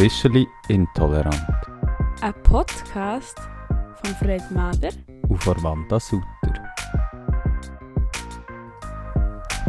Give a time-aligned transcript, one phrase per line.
[0.00, 1.36] Officially Intolerant
[2.22, 3.36] Ein Podcast
[4.02, 4.88] von Fred Mader.
[5.28, 6.24] und von Wanda Sutter.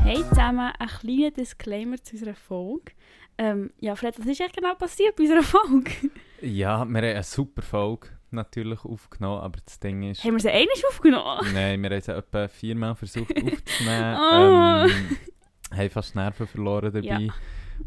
[0.02, 2.94] Hey zusammen, ein kleiner Disclaimer zu unserer Folge.
[3.38, 5.92] Ähm, ja, Fred, was ist eigentlich genau passiert bei unserer Folge?
[6.42, 10.24] Ja, wir haben eine super Folge natürlich aufgenommen, aber das Ding ist...
[10.24, 11.54] Haben wir sie einmal aufgenommen?
[11.54, 14.18] Nein, wir haben sie etwa viermal versucht aufzunehmen.
[14.18, 14.88] Oh.
[14.88, 15.18] ähm,
[15.78, 17.24] haben fast Nerven verloren dabei.
[17.26, 17.34] Ja.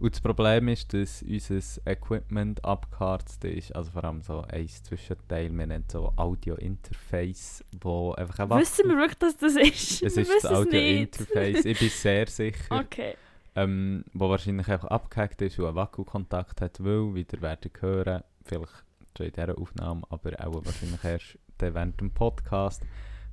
[0.01, 3.75] Und das Problem ist, dass unser Equipment abgeharzt ist.
[3.75, 8.97] Also vor allem so ein Zwischenteil, wir nennen so Audio-Interface, wo einfach ein Wissen wir
[8.97, 10.03] wirklich, dass das ist?
[10.03, 10.53] Es ist das.
[10.53, 12.79] Audio-Interface, ich bin sehr sicher.
[12.81, 13.15] Okay.
[13.57, 18.23] ähm, wo wahrscheinlich einfach abgehackt ist und einen Wackelkontakt hat, weil, wie ihr werdet hören,
[18.43, 18.85] vielleicht
[19.17, 22.83] schon in dieser Aufnahme, aber auch wahrscheinlich erst während dem Podcast,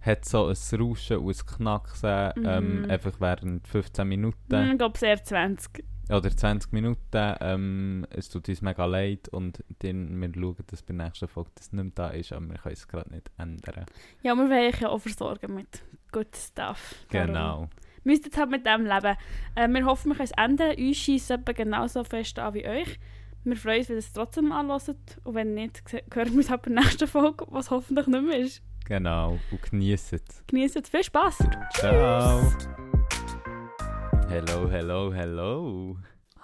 [0.01, 2.89] hat so ein Rauschen und ein Knacksen, ähm, Mhm.
[2.89, 5.83] einfach während 15 Minuten Hm, Ich glaube, es eher 20.
[6.17, 7.35] oder 20 Minuten.
[7.41, 11.51] Ähm, es tut uns mega leid und dann, wir schauen, dass bei der nächsten Folge
[11.55, 13.85] das nicht mehr da ist, aber wir können es gerade nicht ändern.
[14.23, 16.95] Ja, wir wollen euch ja auch versorgen mit good stuff.
[17.09, 17.69] Darum Genau.
[18.03, 19.15] Müsst jetzt halt mit dem leben.
[19.55, 20.75] Äh, wir hoffen, wir können es ändern.
[20.75, 22.99] Uns schießt etwa genauso fest an wie euch.
[23.43, 24.85] Wir freuen uns, wenn ihr es trotzdem anhört.
[25.23, 25.81] Und wenn nicht,
[26.13, 28.61] hören wir uns halt bei der nächsten Folge, was hoffentlich nicht mehr ist.
[28.85, 29.39] Genau.
[29.51, 30.43] Und genießt es.
[30.47, 30.89] Genießt es.
[30.89, 31.37] Viel Spass!
[31.73, 32.41] Ciao.
[34.31, 35.97] Hello, hello, hello.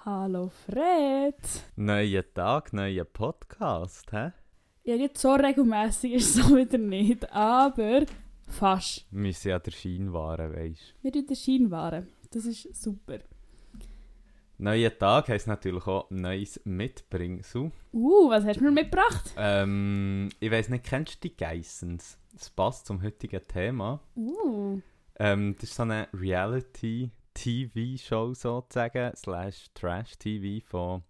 [0.04, 1.36] Hallo Fred!
[1.76, 4.32] Neuer Tag, neuer Podcast, hä?
[4.84, 8.04] Ja, jetzt so regelmäßig ist es so wieder nicht, aber
[8.46, 9.06] fast.
[9.10, 12.08] Wir müssen ja der Schein wahren, weisst Wir tun den Schein wahren.
[12.30, 13.20] Das ist super.
[14.58, 17.72] Neuer Tag heisst natürlich auch neues Mitbringsel.
[17.94, 19.32] Uh, was hast du mir mitgebracht?
[19.38, 22.18] Ähm, ich weiss nicht, kennst du die Geissens?
[22.34, 24.02] Das passt zum heutigen Thema.
[24.14, 24.82] Uh.
[25.18, 26.06] Ähm, das ist so eine
[27.38, 31.02] Reality-TV-Show sozusagen, slash Trash-TV von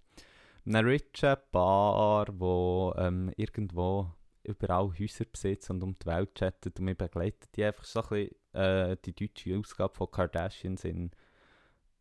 [0.66, 4.10] einer richen Bar, wo ähm, irgendwo
[4.42, 8.08] überall Häuser besitzt und um die Welt chattet und wir begleiten die einfach so ein
[8.08, 11.10] bisschen, äh, die deutsche Ausgabe von Kardashians in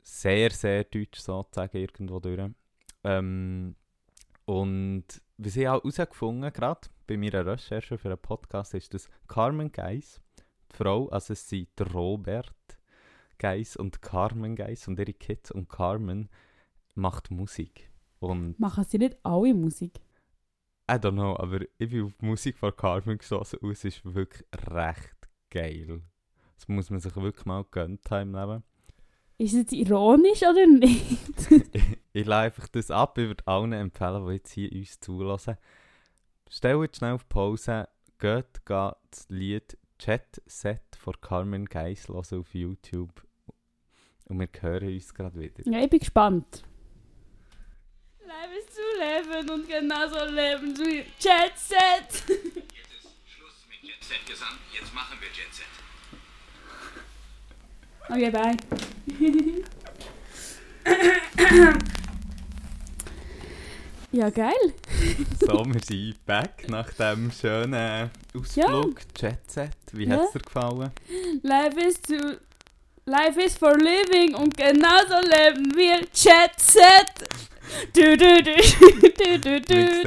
[0.04, 2.52] sehr, sehr deutsch sozusagen irgendwo durch.
[3.04, 3.76] Ähm,
[4.46, 5.06] und
[5.38, 10.22] was ich auch herausgefunden gerade bei meiner Recherche für einen Podcast ist, dass Carmen Geiss,
[10.72, 12.77] die Frau, also es sind Robert
[13.38, 16.30] Geiss und Carmen Geiss und ihre Kids und Carmen
[16.96, 17.90] macht Musik.
[18.20, 20.00] Und Machen sie nicht alle Musik?
[20.90, 24.06] I don't know, aber ich bin auf die Musik von Carmen gestoßen und es ist
[24.06, 25.18] wirklich recht
[25.50, 26.02] geil.
[26.56, 28.64] Das muss man sich wirklich mal gönnt haben im Leben.
[29.38, 31.52] Ist es jetzt ironisch oder nicht?
[32.14, 33.18] ich lade einfach das ab.
[33.20, 35.58] Ich würde allen empfehlen, die jetzt hier uns zulassen.
[36.50, 37.88] Stellt schnell auf Pause,
[38.18, 43.27] geht, geht das Lied Chat Set von Carmen Geiss hören auf YouTube.
[44.30, 45.64] Und wir hören uns gerade wieder.
[45.66, 46.64] ja, ich bin gespannt.
[48.20, 51.80] Leben ist zu leben und genauso leben zu Jet Set.
[52.28, 54.60] Jetzt ist Schluss mit Jet Set gesandt.
[54.74, 55.66] Jetzt machen wir Jet Set.
[58.10, 58.58] Okay, bye.
[64.12, 64.54] ja, geil.
[65.40, 69.02] So, wir sind back nach dem schönen Ausflug.
[69.14, 69.72] Chat Set.
[69.92, 70.16] Wie Ja.
[70.18, 70.92] hat es dir gefallen?
[71.44, 72.16] Life is to
[73.10, 77.30] Life is for living und genauso leben wir Jet Set.
[77.94, 78.56] Du du du
[79.18, 80.02] du du du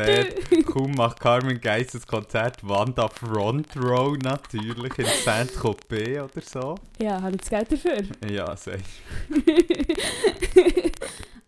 [0.54, 0.62] du.
[0.64, 6.74] kaum macht Carmen Geiss das Konzert Wanda Front Row natürlich in Saint-Tropez oder so.
[7.00, 8.02] Ja, habe ich das Geld dafür.
[8.30, 8.80] Ja, sehr.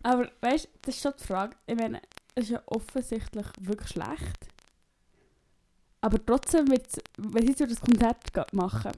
[0.01, 1.55] Aber weißt du, das ist schon die Frage.
[1.67, 2.01] Ich meine,
[2.33, 4.47] es ist ja offensichtlich wirklich schlecht.
[6.01, 8.17] Aber trotzdem, wenn sie jetzt das Konzert
[8.53, 8.93] machen,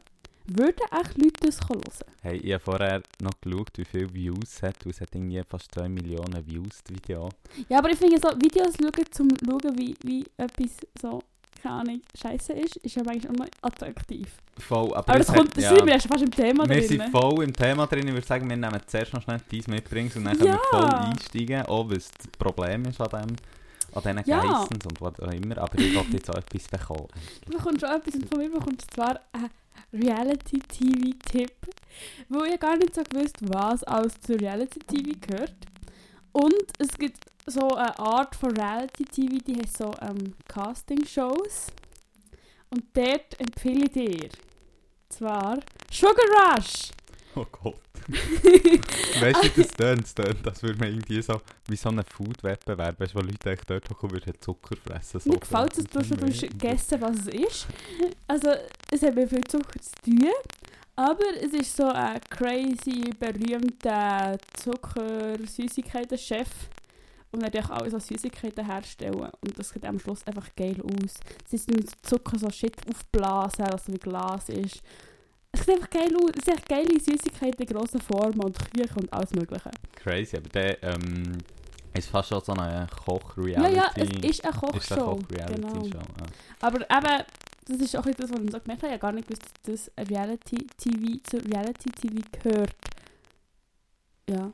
[0.47, 1.81] würden echt Leute das hören?
[2.21, 4.85] Hey, ich habe vorher noch geschaut, wie viele Views es hat.
[4.85, 7.29] Es hat irgendwie fast 2 Millionen Views, das Video.
[7.69, 11.21] Ja, aber ich finde so Videos schauen, zum schauen, wie, wie etwas so,
[11.61, 14.27] keine Ahnung, scheiße ist, ist ja eigentlich auch noch attraktiv.
[14.57, 16.67] Voll, aber, Aber das es kommt, das ja, sind wir ja schon fast im Thema
[16.69, 16.87] wir drin.
[16.87, 18.07] sind voll im Thema drin.
[18.07, 20.59] Ich würde sagen, wir nehmen zuerst noch schnell dies mitbringen und dann können Ja.
[20.71, 21.61] wir voll einsteigen.
[21.63, 23.35] Auch was das Problem ist an dem.
[23.93, 24.41] An diesen Ja.
[24.41, 25.57] Geissens und was auch immer.
[25.57, 27.07] Aber ich wollte jetzt auch etwas bekommen.
[27.45, 29.49] Du bekommst schon etwas und von mir bekommst du zwar einen
[29.93, 31.55] Reality-TV-Tipp,
[32.29, 35.55] wo ich gar nicht so gewusst, was alles zu Reality-TV gehört.
[36.31, 41.67] Und es gibt so eine Art von Reality-TV, die heißt so ähm, Casting-Shows.
[42.69, 44.29] Und dort empfehle ich dir
[45.09, 45.59] zwar
[45.91, 46.91] Sugar Rush.
[47.37, 47.75] Oh Gott.
[48.07, 50.03] weißt du, wie das tönt?
[50.03, 53.51] Das tönt, als würde man irgendwie so wie so einen Food-Wettbewerb, weißt du, wo Leute
[53.51, 55.19] echt dort hocken würden Zucker fressen.
[55.19, 57.67] So Mir gefällt es, dass du schon gegessen was es ist.
[58.27, 58.51] Also,
[58.91, 60.29] es hat mit viel Zucker zu tun.
[60.95, 66.47] Aber es ist so ein crazy, berühmter Zucker-Süßigkeiten-Chef.
[67.31, 71.15] und natürlich auch so Süßigkeiten herstellen und das sieht am Schluss einfach geil aus.
[71.45, 74.81] Sie müssen mit Zucker so Shit aufblasen, was so wie Glas ist.
[75.57, 76.31] Es sieht einfach geil aus.
[76.37, 79.71] Es sind echt geile Süßigkeiten in grossen Formen und Küchen und alles mögliche.
[79.95, 81.37] Crazy, aber der ähm,
[81.93, 83.75] ist fast schon so eine Ja, Koch-Reality.
[83.75, 84.95] ja, es ist eine Ist eine Kochshow.
[85.17, 85.85] Koch-Reality genau.
[85.85, 85.99] Show.
[85.99, 86.67] Ah.
[86.67, 87.23] Aber eben,
[87.67, 88.87] das ist auch etwas, was ich so gemerkt habe.
[88.87, 92.75] Ich habe gar nicht gewusst, dass das Reality-TV zu Reality-TV gehört.
[94.29, 94.51] Ja.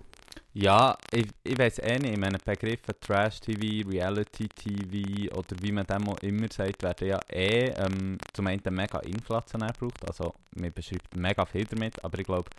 [0.54, 6.04] Ja, ich, ich weiß eh nicht, ich meine Begriffe Trash-TV, Reality-TV oder wie man dem
[6.22, 11.46] immer sagt, werden ja eh ähm, zum einen mega inflationär gebraucht, also man beschreibt mega
[11.46, 12.50] viel damit, aber ich glaube,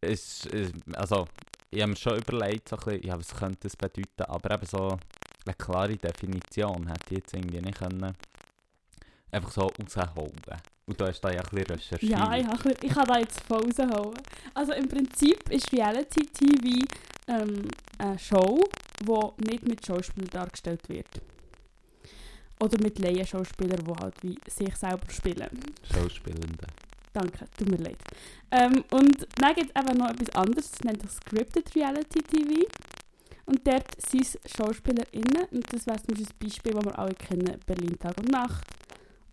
[0.00, 1.26] es, es, also
[1.70, 4.98] ich habe mir schon überlegt, so bisschen, ja, was könnte das bedeuten, aber eben so
[5.46, 8.14] eine klare Definition hätte ich jetzt irgendwie nicht können
[9.30, 10.60] einfach so rausholen.
[10.88, 12.12] Und du hast da ja ein bisschen recherchiert.
[12.12, 14.20] Ja, ich, habe, ich kann da jetzt voll rausholen.
[14.54, 16.86] Also im Prinzip ist Reality TV
[17.26, 17.68] ähm,
[17.98, 18.62] eine Show,
[19.02, 21.08] die nicht mit Schauspielern dargestellt wird.
[22.60, 25.50] Oder mit Laienschauspielern, die halt wie sich selber spielen.
[25.92, 26.66] Schauspielende.
[27.12, 27.98] Danke, tut mir leid.
[28.52, 32.64] Ähm, und dann gibt es eben noch etwas anderes, das nennt sich Scripted Reality TV.
[33.46, 37.14] Und dort sind es SchauspielerInnen, und das wäre zum Beispiel das Beispiel, das wir alle
[37.14, 38.75] kennen, Berlin Tag und Nacht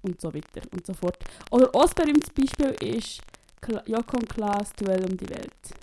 [0.04, 1.18] und so weiter und so fort.
[1.52, 3.22] Oder auch ein berühmtes Beispiel ist
[3.62, 5.74] Kla Joko und Klaas Duell um die Welt.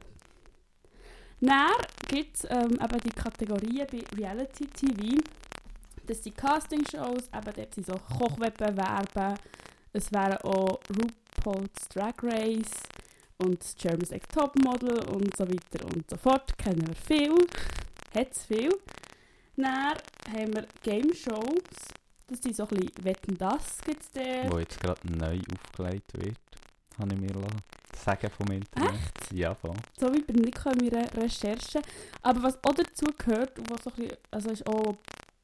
[1.41, 1.73] Dann
[2.09, 5.21] gibt es ähm, eben die Kategorien bei Reality TV.
[6.07, 9.35] Das sind Castingshows, eben dort sind so Kochwettbewerbe,
[9.93, 12.83] es wären auch RuPaul's Drag Race
[13.39, 16.57] und Germany's Next Topmodel und so weiter und so fort.
[16.59, 17.35] Kennen wir viel.
[18.15, 18.71] Hat es viel.
[19.57, 19.95] Dann
[20.33, 22.00] haben wir Game Shows.
[22.31, 24.53] Das sind so ein bisschen Wetten, das gibt es dort.
[24.53, 26.37] Wo jetzt gerade neu aufgelegt wird,
[26.99, 27.35] habe ich mir
[28.05, 28.95] sagen vom Internet.
[28.95, 29.33] Echt?
[29.33, 29.75] Ja, voll.
[29.99, 31.81] So ich nicht gekommen in meiner Recherche.
[32.23, 34.97] Aber was auch dazu gehört, was so ein bisschen, also ist auch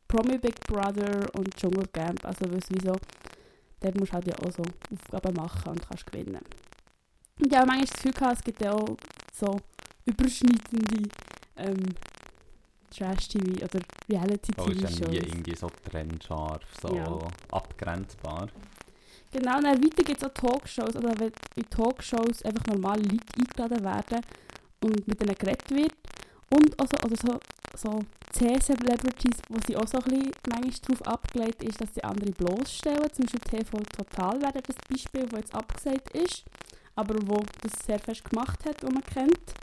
[0.06, 2.24] Promi Big Brother und Dschungelcamp.
[2.24, 2.94] Also was wie so,
[3.80, 4.62] dort musst du halt ja auch so
[4.92, 6.40] Aufgaben machen und kannst gewinnen.
[7.40, 8.96] Und ja, manchmal das Gefühl gehabt, es gibt ja auch
[9.32, 9.60] so
[10.04, 11.08] überschneidende
[11.56, 11.82] ähm,
[12.90, 15.12] Trash-TV oder Oh, ist ja nie Reality-TV-Shows.
[15.12, 17.18] irgendwie so trennscharf, so Ja.
[17.50, 18.48] abgrenzbar.
[19.32, 23.18] Genau, und dann weiter gibt es auch Talkshows, also wenn in Talkshows einfach normale Leute
[23.38, 24.24] eingeladen werden
[24.82, 25.92] und mit denen geredet wird.
[26.50, 27.40] Und also, also so,
[27.76, 27.98] so
[28.32, 33.12] C-Celebrities, wo sie auch so ein bisschen manchmal darauf abgelegt ist, dass sie andere bloßstellen.
[33.12, 36.44] Zum Beispiel TV Total wäre das Beispiel, das jetzt abgesagt ist,
[36.94, 39.54] aber wo das sehr fest gemacht hat, wo man kennt.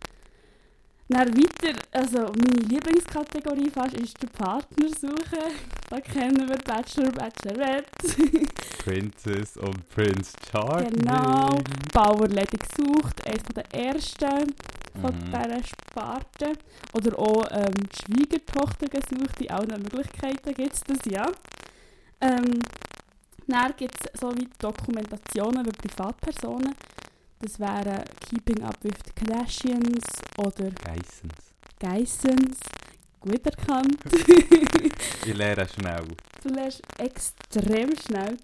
[1.10, 5.52] Dann weiter, also meine Lieblingskategorie fast ist der Partnersuche.
[5.90, 7.86] Da kennen wir Bachelor, Bachelorette.
[8.84, 10.90] Princess und Prince Charming.
[10.90, 11.58] Genau.
[11.94, 14.56] Bauerledig gesucht, eines der ersten
[15.02, 15.26] von Mhm.
[15.26, 16.54] dieser Sparte.
[16.94, 21.26] Oder auch ähm, die Schwiegertochter gesucht, in allen Möglichkeiten gibt es das, ja.
[22.22, 22.60] Ähm,
[23.48, 26.74] dann gibt es so wie Dokumentationen über Privatpersonen.
[27.44, 30.06] Das wären Keeping Up with the Kardashians
[30.38, 31.54] oder Geissens.
[31.78, 32.58] Geissens.
[33.20, 33.98] Gut erkannt.
[35.26, 36.08] Ich lerne schnell.
[36.42, 38.38] Du lernst extrem schnell.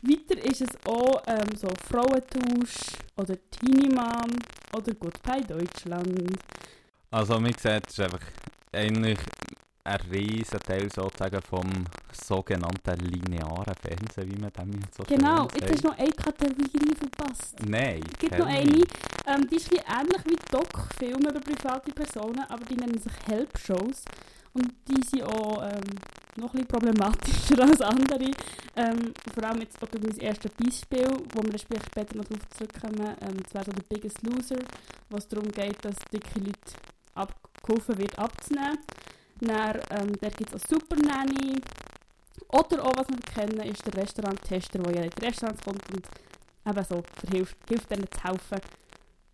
[0.00, 4.32] Weiter ist es auch ähm, so Frauentausch oder Teenie Mom
[4.74, 6.38] oder Goodbye Deutschland.
[7.10, 8.26] Also, wie gesagt, es ist einfach
[8.72, 9.18] eigentlich
[9.84, 11.70] ein riesen Teil sozusagen vom
[12.24, 16.94] sogenannten linearen Fernsehen, wie man dem jetzt so Genau, jetzt hast du noch eine Kategorie
[16.96, 17.56] verpasst.
[17.66, 18.82] Nein, Es gibt noch eine,
[19.26, 24.04] ähm, die ist ähnlich wie Doc-Filme über private Personen, aber die nennen sich Help-Shows.
[24.52, 25.82] Und die sind auch ähm,
[26.36, 28.30] noch ein bisschen problematischer als andere.
[28.76, 33.16] Ähm, vor allem jetzt auch mein erstes Beispiel, wo wir dann später noch darauf zurückkommen,
[33.20, 34.62] ähm, das wäre so der Biggest Loser,
[35.10, 36.72] wo es darum geht, dass dicke Leute
[37.14, 38.78] abgeholfen wird abzunehmen.
[39.40, 41.60] Dann, ähm, gibt es auch Super Nanny.
[42.48, 46.06] Oder auch, was wir kennen, ist der Restauranttester, der ja in die Restaurants kommt und
[46.66, 48.60] eben so hilft, hilft denen zu helfen,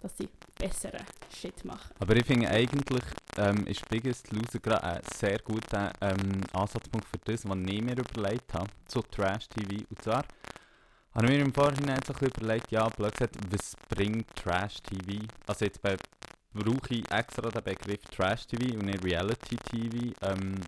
[0.00, 0.28] dass sie
[0.58, 1.04] besseren
[1.34, 1.94] Shit machen.
[1.98, 3.04] Aber ich finde eigentlich
[3.36, 7.96] ähm, ist Biggest Loser gerade ein sehr guter ähm, Ansatzpunkt für das, was ich mir
[7.98, 9.84] überlegt habe, zu Trash-TV.
[9.88, 10.24] Und zwar
[11.14, 15.26] habe ich mir im Vorhinein so ein bisschen überlegt, ja, gesagt, was bringt Trash-TV?
[15.46, 15.96] Also jetzt bei,
[16.52, 20.60] brauche ich extra den Begriff Trash-TV und nicht Reality-TV, ähm,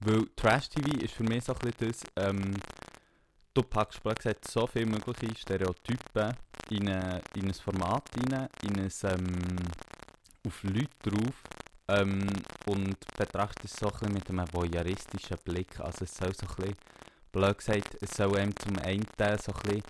[0.00, 2.54] weil Trash-TV ist für mich so ein bisschen das, ähm,
[3.54, 6.34] du packst gesagt so viele mögliche Stereotypen
[6.70, 9.56] in, eine, in ein Format rein, in ein, ähm,
[10.46, 11.42] auf Leute drauf
[11.88, 12.26] ähm,
[12.66, 15.80] und betrachtest es so ein bisschen mit einem voyeuristischen Blick.
[15.80, 16.76] Also es soll so ein bisschen,
[17.32, 19.82] blöd gesagt, es soll einem zum einen so ein bisschen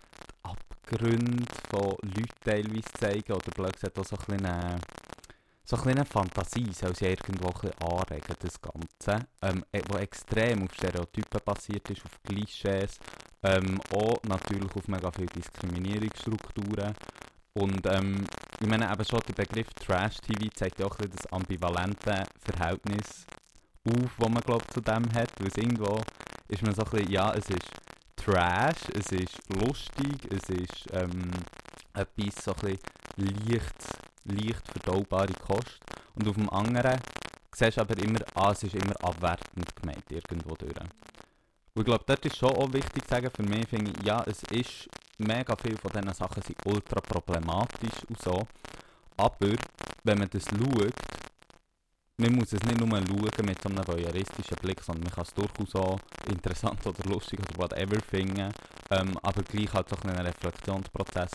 [0.43, 4.81] Abgründe von Leuten teilweise zeigen oder blöd gesagt auch so ein bisschen eine,
[5.69, 10.63] so ein bisschen Fantasie soll sie irgendwo ein anregen, das Ganze, ähm, e- wo extrem
[10.63, 12.99] auf Stereotypen basiert ist, auf Klischees,
[13.43, 16.95] ähm, auch natürlich auf mega viele Diskriminierungsstrukturen.
[17.53, 18.25] Und ähm,
[18.59, 23.27] ich meine eben schon, der Begriff Trash-TV zeigt ja auch ein das ambivalente Verhältnis
[23.85, 26.01] auf, das man glaub, zu dem hat, weil irgendwo
[26.49, 27.69] ist man so ein bisschen, ja, es ist
[28.17, 31.31] Trash, es ist lustig, es ist ähm,
[31.93, 32.79] etwas so ein
[33.17, 35.81] bisschen leicht, leicht verdaubare Kost.
[36.15, 36.99] Und auf dem anderen
[37.55, 40.75] siehst du aber immer, ah, es ist immer abwertend gemeint, irgendwo durch.
[41.75, 44.23] Und ich glaube, dort ist schon auch wichtig zu sagen, für mich finde ich, ja,
[44.27, 48.47] es ist, mega viele von diesen Sachen sind ultra problematisch und so.
[49.17, 49.55] Aber,
[50.05, 50.93] wenn man das schaut,
[52.21, 55.35] man muss es nicht nur schauen mit so einem voyeuristischen Blick, sondern man kann es
[55.35, 58.53] durchaus auch interessant oder lustig oder whatever finden,
[58.91, 61.31] ähm, aber gleich halt so einen Reflexionsprozess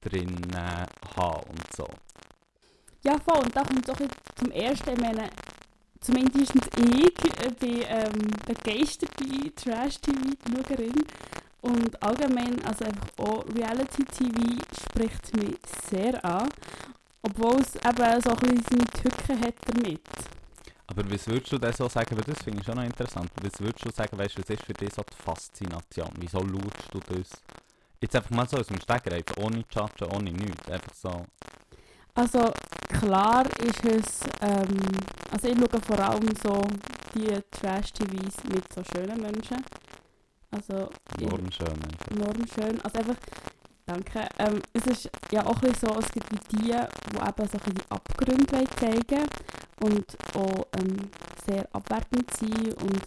[0.00, 1.88] drin äh, haben und so.
[3.02, 3.38] Ja, voll.
[3.38, 3.98] Und da kommt es auch
[4.36, 5.30] zum ersten, ich meine,
[6.00, 11.04] zumindest ich äh, bin ähm, begeisterte Trash-TV-Schauerin.
[11.62, 15.56] Und allgemein, also einfach auch Reality-TV spricht mich
[15.90, 16.48] sehr an.
[17.22, 20.00] Obwohl es eben so ein bisschen seine Tücken hat damit.
[20.86, 23.60] Aber was würdest du denn so sagen, weil das finde ich schon noch interessant, was
[23.60, 26.10] würdest du sagen, weißt du, was ist für dich so die Faszination?
[26.18, 27.30] Wieso schaust du das?
[28.00, 31.26] Jetzt einfach mal so aus dem Stegreif, ohne Judgen, ohne nichts, einfach so.
[32.20, 32.52] Also
[33.00, 34.76] klar ist es, ähm,
[35.32, 36.60] also ich schaue vor allem so
[37.14, 39.64] die Trash-TVs mit so schönen Menschen.
[40.50, 41.68] Also ich- Enorm schön.
[41.68, 42.10] einfach.
[42.10, 42.80] enorm schön.
[42.82, 43.16] Also einfach,
[43.86, 44.28] danke.
[44.38, 47.88] Ähm, es ist ja auch ein so, es gibt die, die eben so ein die
[47.88, 49.26] Abgründe zeigen
[49.82, 50.96] und auch ähm,
[51.46, 53.00] sehr abwertend sind und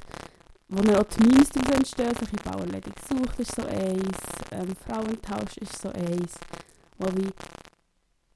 [0.70, 4.17] wo dann auch die Memes daraus entstehen, solche Bauerledig gesucht ist so eins,
[4.51, 6.34] ähm, Frauentausch ist so eins,
[6.98, 7.29] wo wie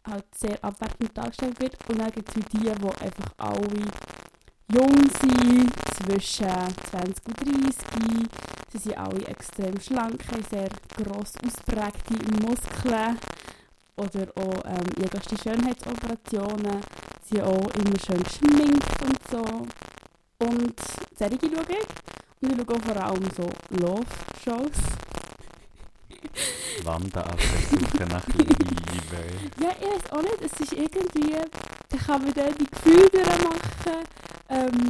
[0.08, 3.68] halt sehr abwertend dargestellt wird und dann gibt es die, die einfach alle
[4.74, 8.30] jung sind, zwischen 20 und 30,
[8.70, 13.18] Sie sind alle extrem schlank, haben sehr gross ausprägte Muskeln
[13.96, 16.82] oder auch ähm, irgendwelche Schönheitsoperationen.
[17.24, 19.44] Sie sind auch immer schön geschminkt und so.
[20.46, 20.80] Und
[21.18, 22.50] solche schaue ich.
[22.50, 25.17] Und ich schaue vor allem so Love-Shows.
[26.84, 29.62] Wanda auf der Suche nach Liebe.
[29.62, 31.36] Ja, ich weiß auch nicht, es ist irgendwie,
[31.90, 34.04] da kann man dann die Gefühle machen.
[34.50, 34.90] Ähm,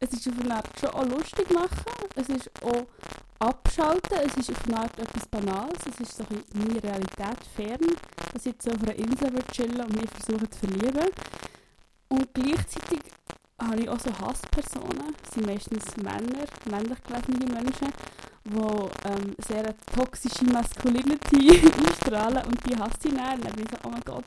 [0.00, 2.86] es ist auf eine Art schon auch lustig machen, es ist auch
[3.38, 7.96] abschalten, es ist auf eine Art etwas Banales, es ist so ein meine Realität fern,
[8.32, 11.10] dass ich jetzt auf einer Insel chillen und mich versuche zu verlieben.
[12.08, 13.00] Und gleichzeitig
[13.60, 17.92] habe ich auch so Hasspersonen, das sind meistens Männer, männlich gelesene Menschen,
[18.44, 21.50] die ähm, sehr toxische Masculinity
[21.88, 23.40] ausstrahlen und die hasse ich dann.
[23.40, 24.24] Dann bin ich so, oh mein Gott,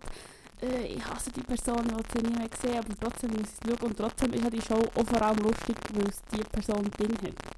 [0.61, 3.77] äh, ich hasse die Person, will sie nie mehr sehen, aber trotzdem muss ich es
[3.77, 7.17] schauen und trotzdem ist die Show auch vor allem lustig, weil es die Person drin
[7.23, 7.55] hat.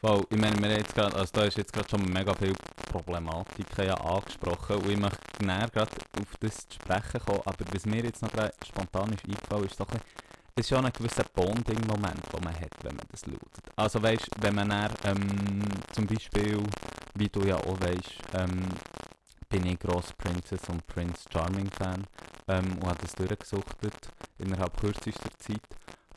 [0.00, 2.54] Voll, ich meine, wir jetzt grad, also da ist jetzt gerade schon mega viele
[2.90, 5.90] Problematiken ja angesprochen und ich möchte näher gerade
[6.20, 8.30] auf das zu sprechen kommen, aber was mir jetzt noch
[8.66, 10.25] spontan ist eingefallen, ist doch ein es
[10.56, 13.76] ist schon ein gewisser Bonding-Moment, den man hat, wenn man das schaut.
[13.76, 16.62] Also weißt, wenn man dann, ähm, zum Beispiel,
[17.14, 18.66] wie du ja auch weißt, ähm,
[19.48, 22.06] bin ich gross Princess und Prince Charming Fan
[22.48, 23.94] ähm, und habe das durchgesuchtet
[24.38, 25.60] innerhalb kürzester Zeit.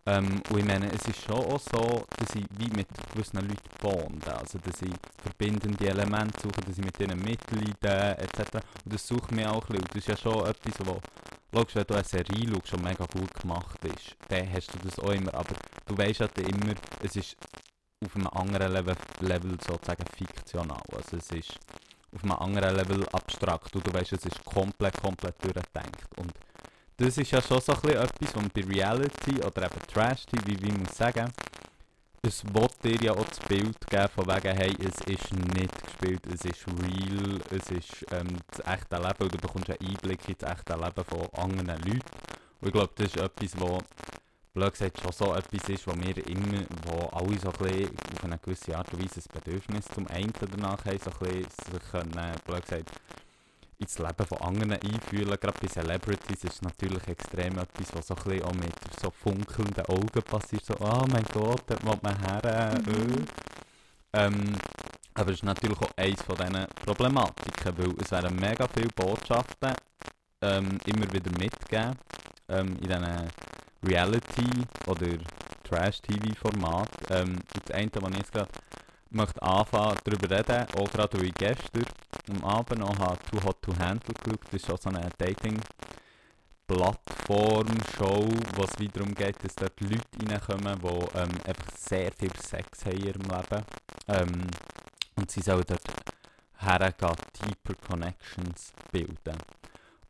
[0.10, 3.70] Ähm, und ich meine, es ist schon auch so, dass ich wie mit gewissen Leuten
[3.80, 8.58] bonde, also dass ich verbindende Elemente suche, dass ich mit ihnen mitleide etc.
[8.86, 9.84] Und das sucht mir auch ein bisschen.
[9.84, 11.00] Und das ist ja schon etwas, wo,
[11.52, 14.98] logisch, wenn du eine Serie schaust und mega gut gemacht ist, dann hast du das
[14.98, 16.74] auch immer, aber du weißt halt immer,
[17.04, 17.38] es ist
[18.04, 21.60] auf einem anderen Level, Level sozusagen fiktional, also es ist
[22.16, 26.18] auf einem anderen Level abstrakt und du weißt, es ist komplett, komplett durchgedacht.
[26.18, 26.34] Und
[27.00, 30.72] das ist ja schon so ein bisschen etwas, was bei Reality oder eben Trash-TV, wie
[30.72, 31.32] muss sagen,
[32.22, 36.22] es will dir ja auch das Bild geben von wegen, hey, es ist nicht gespielt,
[36.28, 40.36] es ist real, es ist ähm, das echte Leben und du bekommst einen Einblick in
[40.38, 42.02] das echte Leben von anderen Leuten.
[42.60, 43.80] Und ich glaube, das ist etwas, wo
[44.54, 48.38] blöd gesagt schon so etwas ist, wo wir immer, wo alle so ein auf eine
[48.40, 52.36] gewisse Art und Weise ein Bedürfnis zum einen danach haben, so ein bisschen sich können,
[52.46, 52.92] blöd gesagt,
[53.80, 55.38] ins Leben von anderen einfühlen.
[55.40, 59.86] Gerade bei Celebrities ist natürlich extrem etwas, was so ein bisschen auch mit so funkelnden
[59.86, 60.66] Augen passiert.
[60.66, 62.82] So, oh mein Gott, dort will man her.
[62.86, 63.26] Mhm.
[64.12, 64.22] Äh.
[64.22, 64.56] Ähm,
[65.14, 69.74] aber es ist natürlich auch eines von diesen Problematiken, weil es werden mega viele Botschaften
[70.42, 71.98] ähm, immer wieder mitgegeben
[72.50, 73.30] ähm, in diesen
[73.84, 75.08] Reality- oder
[75.64, 76.90] Trash-TV-Format.
[77.12, 78.50] Ähm, das eine, was ich jetzt gerade
[79.12, 81.84] möchte anfangen darüber reden, auch gerade ich gestern
[82.30, 84.40] am Abend noch habe Too Hot to Handle geschaut.
[84.46, 85.60] Das ist auch so eine Dating
[86.68, 92.86] Plattform-Show, wo es wiederum geht, dass dort Leute reinkommen, die ähm, einfach sehr viel Sex
[92.86, 93.66] haben in ihrem Leben.
[94.08, 94.48] Ähm,
[95.16, 95.82] und sie sollen dort
[96.60, 99.38] hergehen, deeper Connections bilden.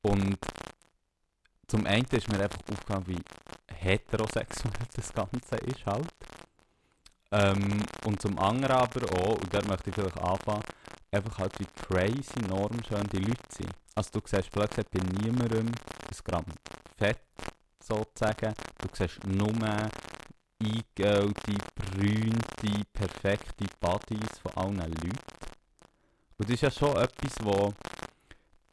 [0.01, 0.37] Und
[1.67, 3.21] zum einen ist mir einfach aufgegangen, wie
[3.73, 6.13] heterosexuell das Ganze ist halt.
[7.31, 10.63] Ähm, und zum anderen aber auch, und da möchte ich vielleicht anfangen,
[11.11, 13.71] einfach halt wie crazy normschön die Leute sind.
[13.95, 16.45] Also du siehst plötzlich bei niemandem ein Gramm
[16.97, 17.21] Fett,
[17.83, 18.53] sozusagen.
[18.77, 19.51] Du siehst nur
[20.61, 25.17] eingeölte, brünte, perfekte Bodies von allen Leuten.
[26.37, 27.73] Und das ist ja schon etwas, wo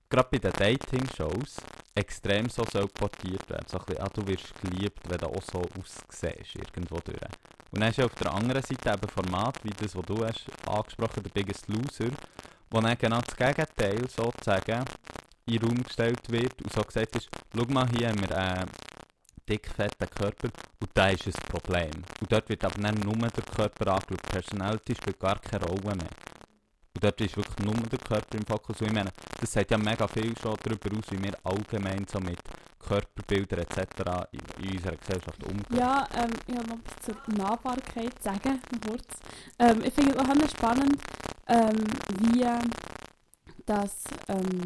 [0.09, 1.57] gerade bei den Dating-Shows
[1.95, 3.67] extrem so portiert werden.
[3.67, 7.19] So ein bisschen, ah, du wirst geliebt, wenn du auch so aussiehst, irgendwo durch.
[7.71, 10.47] Und dann hast du auf der anderen Seite eben Format, wie das, was du hast
[10.67, 12.11] angesprochen, der Biggest Loser,
[12.71, 14.85] wo dann genau das Gegenteil sozusagen
[15.47, 18.71] in den Raum gestellt wird und so gesagt ist, schau mal, hier haben wir einen
[19.49, 20.49] dickfetten Körper
[20.81, 21.91] und da ist ein Problem.
[22.21, 26.09] Und dort wird aber nicht nur der Körper angeschaut, Personality spielt gar keine Rolle mehr.
[26.97, 28.81] Und dort ist wirklich nur der Körper im Fokus.
[28.81, 32.19] Und ich meine, das sagt ja mega viel schon darüber aus, wie wir allgemein so
[32.19, 32.39] mit
[32.79, 34.29] Körperbildern etc.
[34.33, 35.77] in, unserer Gesellschaft umgehen.
[35.77, 39.05] Ja, ähm, ich habe noch etwas zur Nahbarkeit zu sagen, kurz.
[39.59, 41.03] Ähm, ich finde es auch spannend,
[41.49, 41.85] ähm,
[42.19, 42.47] wie
[43.67, 44.63] das, ähm,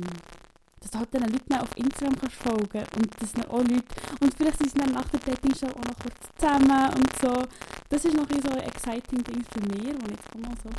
[0.80, 3.84] dass du halt den Leuten auf Instagram kannst folgen und das sind auch Leute,
[4.20, 7.42] und vielleicht sind sie dann nach der Dating-Show auch noch kurz zusammen und so.
[7.90, 10.56] Das ist noch ein so ein exciting Ding für mich, wo ich jetzt auch mal
[10.62, 10.70] so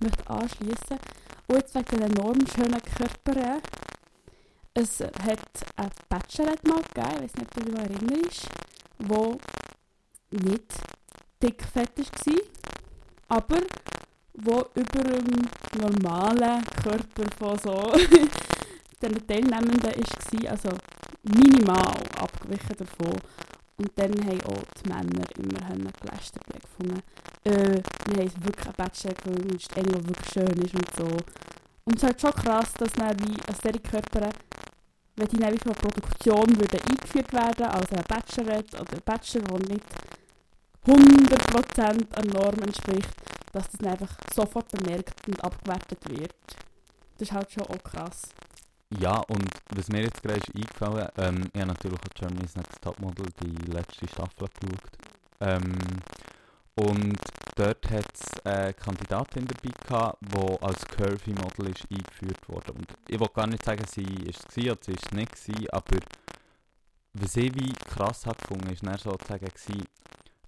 [0.00, 0.98] möchte anschließen.
[1.48, 3.60] Und jetzt wegen den enorm schönen Körpern.
[4.72, 5.40] Es hat
[5.76, 8.48] eine Bachelorette mal gegeben, ich weiß nicht, ob du dich erinnerst,
[10.30, 10.74] die nicht
[11.42, 12.34] dickfett war,
[13.28, 13.58] aber
[14.34, 17.92] wo über dem normalen Körper von so
[19.02, 20.68] den Teilnehmenden war, also
[21.22, 23.16] minimal abgewichen davon.
[23.76, 27.02] Und dann haben auch die Männer immer gelästert gefunden,
[27.44, 31.16] äh, wir haben wirklich einen Bachelor gewünscht, einer, der wirklich schön ist und so.
[31.84, 34.28] Und es ist halt schon krass, dass dann wie als diese Körper,
[35.16, 39.74] wenn die dann von Produktion würden eingeführt werden, also ein Bachelorette oder ein Bachelor, der
[39.74, 39.84] nicht
[40.86, 43.14] 100% an Norm entspricht,
[43.52, 46.34] dass das dann einfach sofort bemerkt und abgewertet wird.
[47.18, 48.22] Das ist halt schon auch krass.
[48.98, 52.82] Ja, und was mir jetzt gerade ist eingefallen, ähm, ich habe natürlich auch Germany's Next
[52.82, 54.90] Topmodel die letzte Staffel geschaut.
[55.40, 55.78] Ähm,
[56.74, 57.18] und
[57.56, 62.72] dort hat es eine Kandidatin dabei gehabt, die als Curvy Model ist eingeführt wurde.
[62.72, 65.70] Und ich will gar nicht sagen, sie ist es oder sie ist es nicht gewesen,
[65.70, 65.98] aber
[67.12, 69.84] was ich wie krass habe gefunden, ist dann sozusagen gewesen,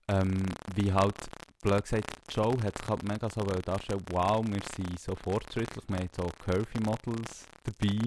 [0.08, 1.16] ähm, wie halt,
[1.62, 5.96] blöd gesagt, Joe hat sich halt mega so darstellen, wow, wir sind so fortschrittlich, wir
[5.96, 7.98] haben so Curvy Models dabei.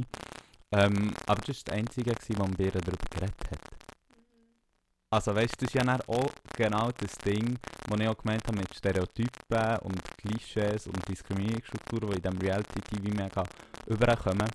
[0.71, 3.59] Ähm, aber das war das Einzige, gewesen, was man darüber geredet hat.
[5.09, 8.45] Also weißt du, das ist ja dann auch genau das Ding, was ich auch gemeint
[8.47, 13.43] habe mit Stereotypen und Klischees und Diskriminierungsstrukturen, die in diesem Reality-TV mega
[13.87, 14.49] überkommen.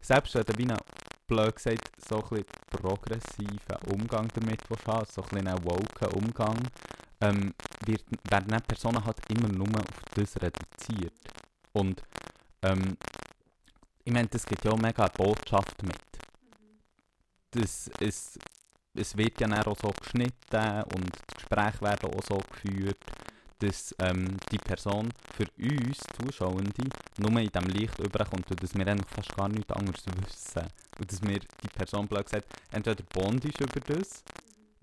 [0.00, 0.78] Selbst wenn du wie ein,
[1.26, 6.56] blöd gesagt, so ein bisschen progressiven Umgang damit hast, so ein bisschen einen woken Umgang,
[7.20, 11.14] ähm, wird, werden Personen halt immer nur auf das reduziert.
[11.72, 12.02] Und
[12.62, 12.96] ähm,
[14.04, 16.00] ich meine, das gibt ja auch mega eine Botschaft mit.
[17.50, 18.38] Das ist
[18.96, 22.98] es wird ja auch so geschnitten und die Gespräche werden auch so geführt,
[23.58, 26.84] dass ähm, die Person für uns Zuschauende
[27.18, 30.68] nur in diesem Licht überkommt und dass wir eigentlich fast gar nichts anderes wissen.
[30.98, 34.22] Und dass mir die Person blöd gesagt entweder Bond ist über das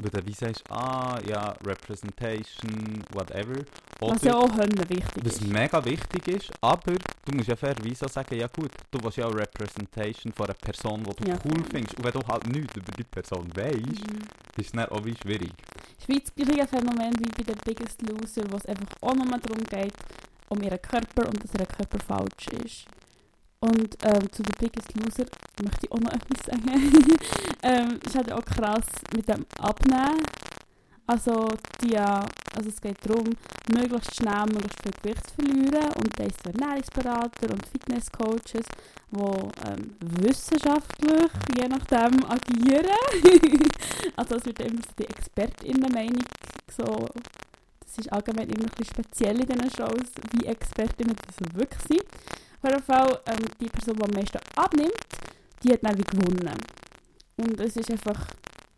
[0.04, 3.64] wo du wie sagst, ah, ja, Representation, whatever.
[4.02, 5.48] Oder, was ja auch wichtig was ist.
[5.48, 6.94] mega wichtig ist, aber
[7.26, 10.56] du musst ja fairerweise auch sagen, ja gut, du willst ja auch Representation von einer
[10.56, 11.40] Person, die du ja.
[11.46, 11.98] cool findest.
[11.98, 14.20] Und wenn du halt nichts über die Person weißt, mhm.
[14.58, 15.54] ist es dann auch wie schwierig.
[16.00, 19.40] Das ist das gleiche Phänomen wie bei den Biggest Loser, wo es einfach auch nochmal
[19.40, 19.94] darum geht,
[20.50, 22.86] um ihren Körper und dass ihr Körper falsch ist.
[23.64, 25.26] Und ähm, zu The Biggest Loser
[25.64, 27.18] möchte ich auch noch etwas sagen.
[27.64, 28.84] ähm, ist halt auch krass
[29.16, 30.22] mit dem Abnehmen.
[31.08, 31.48] Also,
[31.82, 33.30] die, also es geht darum,
[33.74, 35.94] möglichst schnell möglichst viel Gewicht zu verlieren.
[35.96, 38.68] Und da ist Ernährungsberater und Fitnesscoaches,
[39.12, 42.86] die ähm, wissenschaftlich, je nachdem, agieren.
[44.18, 46.24] also es wird immer so die ExpertInnen-Meinung
[46.76, 47.08] so...
[47.86, 52.04] Das ist allgemein immer ein bisschen speziell in diesen Shows, wie ExpertInnen das wirklich sind.
[52.64, 54.94] Auf jeden Fall, ähm, die Person, die am meisten abnimmt,
[55.62, 56.58] die hat dann wie gewonnen.
[57.36, 58.28] Und es ist einfach,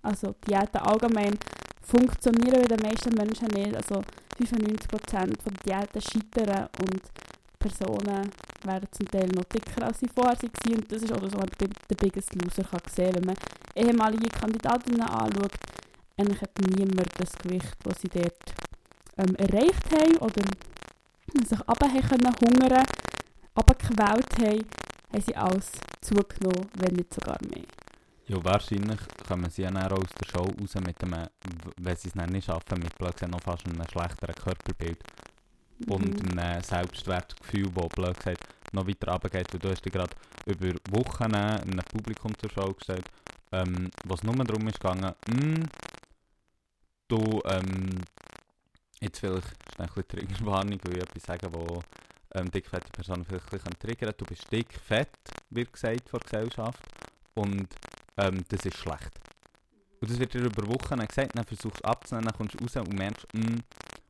[0.01, 1.37] also Diäten allgemein
[1.83, 3.75] funktionieren bei den meisten Menschen nicht.
[3.75, 4.01] Also
[4.39, 8.31] 95% von Diäten scheitern und die Personen
[8.63, 10.75] werden zum Teil noch dicker als sie vorher waren.
[10.77, 13.21] Und das ist auch so, man der Biggest Loser kann sehen kann.
[13.21, 13.35] Wenn man
[13.75, 15.53] ehemalige Kandidatinnen anschaut,
[16.17, 18.55] eigentlich hat niemand das Gewicht, das sie dort
[19.17, 20.41] ähm, erreicht haben oder
[21.47, 22.85] sich runter hungern,
[23.55, 24.65] runtergequält haben,
[25.11, 27.63] haben sie alles zugenommen, wenn nicht sogar mehr.
[28.27, 31.27] Ja, wahrscheinlich kommen sie ja dann auch aus der Show raus mit einem,
[31.77, 34.97] wenn sie es dann nicht schaffen, mit blöd gesagt noch fast einem schlechteren Körperbild
[35.87, 36.39] und Mhm.
[36.39, 39.53] einem Selbstwertgefühl, das blöd gesagt noch weiter runtergeht.
[39.53, 40.15] Weil du hast dich gerade
[40.47, 43.05] über Wochen einem Publikum zur Show gestellt,
[43.51, 45.63] ähm, was nur darum ist gegangen, «Mm,
[47.07, 47.99] du, ähm,
[49.01, 51.79] jetzt vielleicht ist ein bisschen Triggerwarnung, weil ich etwas sagen wo
[52.35, 55.09] ähm, dickfette Personen vielleicht ein bisschen triggern Du bist dick, fett,
[55.49, 56.79] wird gesagt von der Gesellschaft
[57.33, 57.67] und
[58.17, 59.11] ähm, das ist schlecht.
[60.01, 62.75] Und das wird dir über Wochen gesagt, dann versuchst du abzunehmen, dann kommst du raus
[62.75, 63.59] und merkst, mm,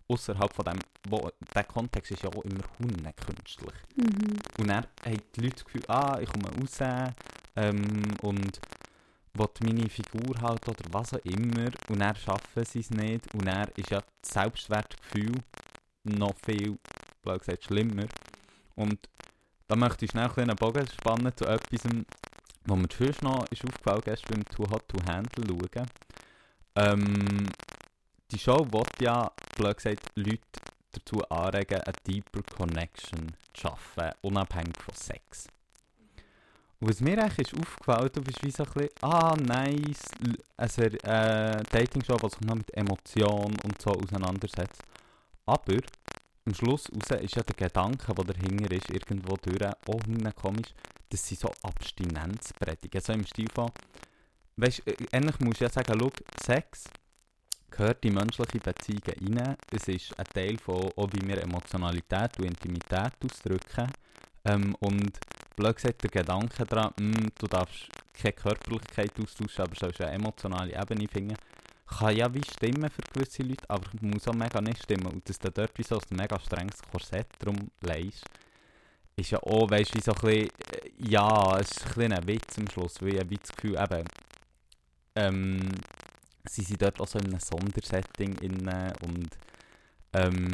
[0.07, 3.73] außerhalb von dem, wo, der Kontext ist ja auch immer künstlich.
[3.95, 4.39] Mhm.
[4.59, 6.79] Und dann haben die Leute das Gefühl, ah, ich komme raus
[7.55, 8.59] ähm, und
[9.33, 11.69] will meine Figur halt oder was auch immer.
[11.89, 13.33] Und dann schaffen sie es nicht.
[13.33, 15.35] Und dann ist ja das Selbstwertgefühl
[16.03, 16.77] noch viel,
[17.25, 18.05] blöd gesagt, schlimmer.
[18.75, 19.09] Und
[19.67, 21.81] da möchte ich schnell einen Bogen spannen zu etwas,
[22.65, 25.87] was mir zuerst noch ist aufgefallen ist beim Too Hot to Handle schauen.
[26.75, 27.47] Ähm,
[28.31, 30.41] die Show will ja, blöd gesagt, Leute
[30.91, 35.47] dazu anregen, eine deeper Connection zu schaffen, unabhängig von Sex.
[36.79, 40.01] Und was mir eigentlich ist aufgefallen, du bist wie so ein bisschen, ah, nice,
[40.67, 44.83] Ser- äh, Dating-Show, die sich noch mit Emotionen und so auseinandersetzt.
[45.45, 45.77] Aber
[46.45, 50.73] am Schluss raus ist ja der Gedanke, der dahinter ist, irgendwo durch, auch hm, komisch,
[51.09, 53.01] dass sie so Abstinenz predigen.
[53.01, 53.71] So im Stil von,
[54.57, 56.11] weißt du, ähnlich musst du ja sagen, schau,
[56.45, 56.83] Sex
[57.71, 59.57] gehört in menschliche Beziehungen rein.
[59.71, 63.91] Es ist ein Teil von, auch wie wir Emotionalität und Intimität ausdrücken.
[64.45, 65.19] Ähm, und
[65.55, 70.79] blöd gesagt, der Gedanke daran, mm, du darfst keine Körperlichkeit austauschen, aber sollst eine emotionale
[70.79, 71.35] Ebene finden,
[71.87, 75.07] kann ja wie stimmen für gewisse Leute, aber muss auch mega nicht stimmen.
[75.07, 78.25] Und dass du dort wie so ein mega strenges Korsett drum leist,
[79.15, 82.13] ist ja auch, weißt du, wie so ein bisschen, äh, ja, es ist ein bisschen
[82.13, 84.03] ein Witz am Schluss, weil ich wie das Gefühl, eben,
[85.15, 85.69] ähm,
[86.47, 89.29] sie sind dort auch so in einem Sondersetting inne und
[90.13, 90.51] ähm,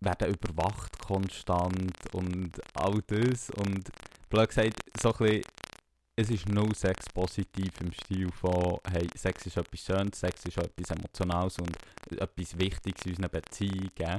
[0.00, 3.90] werden überwacht konstant und all das und
[4.30, 5.42] blöd gesagt, so ein bisschen,
[6.16, 10.58] es ist no Sex positiv im Stil von, hey, Sex ist etwas Schönes, Sex ist
[10.58, 11.76] etwas Emotionales und
[12.10, 14.18] etwas Wichtiges in unseren Beziehungen,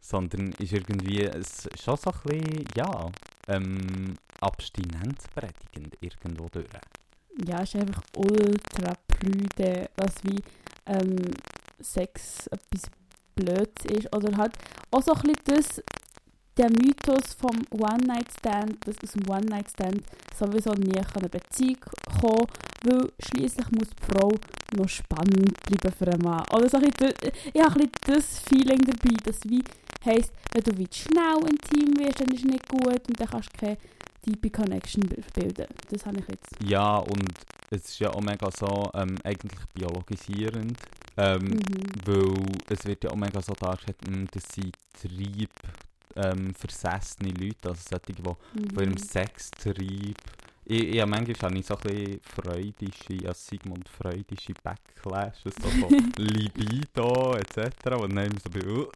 [0.00, 3.10] sondern ist irgendwie es schon so ein bisschen, ja,
[3.48, 6.66] ähm, abstinenzpredigend irgendwo durch.
[7.46, 10.42] Ja, es ist einfach ultra prüde, was wie
[10.86, 11.16] ähm,
[11.80, 12.90] Sex etwas
[13.34, 14.14] Blöds ist.
[14.14, 14.52] Oder halt
[14.90, 15.82] auch so ein bisschen das,
[16.56, 20.02] der Mythos vom One-Night-Stand, dass aus dem One-Night-Stand
[20.38, 21.78] sowieso nie eine Beziehung
[22.20, 22.46] kommen
[22.86, 24.30] weil schließlich muss die Frau
[24.76, 26.44] noch spannend bleiben für einen Mann.
[26.52, 29.62] Oder so ein bisschen, das- ich habe ein bisschen das Feeling dabei, dass wie
[30.04, 33.48] heisst, wenn du wie schnell intim wirst, dann ist es nicht gut und dann kannst
[33.54, 33.78] du keine
[34.22, 35.02] tiefe Connection
[35.34, 35.66] bilden.
[35.90, 36.50] Das habe ich jetzt.
[36.62, 37.30] Ja, und
[37.70, 40.78] es ist ja auch mega so ähm, eigentlich biologisierend,
[41.16, 41.84] ähm, Mhm.
[42.04, 42.34] weil
[42.68, 43.98] es wird ja auch mega so dargestellt,
[44.32, 45.50] dass sie Trieb
[46.16, 48.36] ähm, versessene Leute, also solche, die von
[48.76, 48.98] ihrem Mhm.
[48.98, 50.16] Sextrieb
[50.66, 55.90] ich, ich manchmal habe ich so ein bisschen freudische, ja Sigmund freudische Backlashes, so von
[56.16, 58.86] Libido etc., wo dann so bin, uh.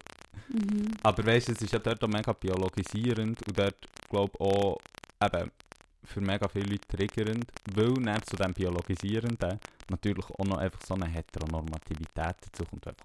[0.49, 0.89] Mhm.
[1.03, 3.77] Aber weißt du, es ist ja dort auch mega biologisierend und dort,
[4.09, 4.79] glaube ich, auch
[5.23, 5.51] eben
[6.05, 9.59] für mega viele Leute triggernd, weil dann zu dem Biologisierenden
[9.91, 13.05] natürlich auch noch einfach so eine Heteronormativität dazu kommt, einfach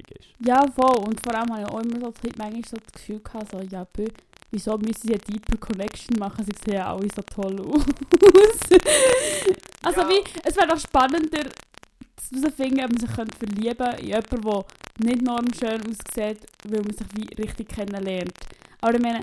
[0.00, 0.28] abartig ist.
[0.46, 0.98] Ja, voll.
[1.06, 3.84] Und vor allem habe ich auch immer so, manchmal so das Gefühl gehabt, so, ja,
[3.84, 4.06] bö,
[4.50, 6.44] wieso müssen sie eine deeper Connection machen?
[6.44, 7.84] Sie sehen ja alle so toll aus.
[9.82, 10.08] also Ja.
[10.08, 11.44] wie, es wäre doch spannender
[12.32, 14.64] herauszufinden, ob man sich könnte verlieben in jemanden, der
[14.98, 18.32] nicht normschön aussieht, weil man sich wie richtig kennenlernt.
[18.80, 19.22] Aber ich meine,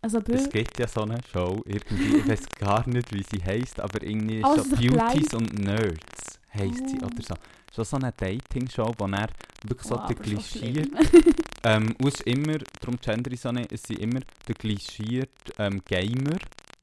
[0.00, 3.42] also bö, Es gibt ja so eine Show, irgendwie, ich weiß gar nicht, wie sie
[3.44, 5.34] heisst, aber irgendwie ist Oh, so sie Beauties blind.
[5.34, 7.06] und Nerds heisst sie Oh.
[7.06, 7.34] oder so.
[7.74, 9.28] Schon so eine Dating-Show, wo er
[9.66, 11.34] wirklich so aber schon deklischiert schlimm.
[11.64, 15.52] Ähm, und es ist immer, darum gender ich so nicht, es sind immer der glischierte
[15.60, 16.36] ähm, Gamer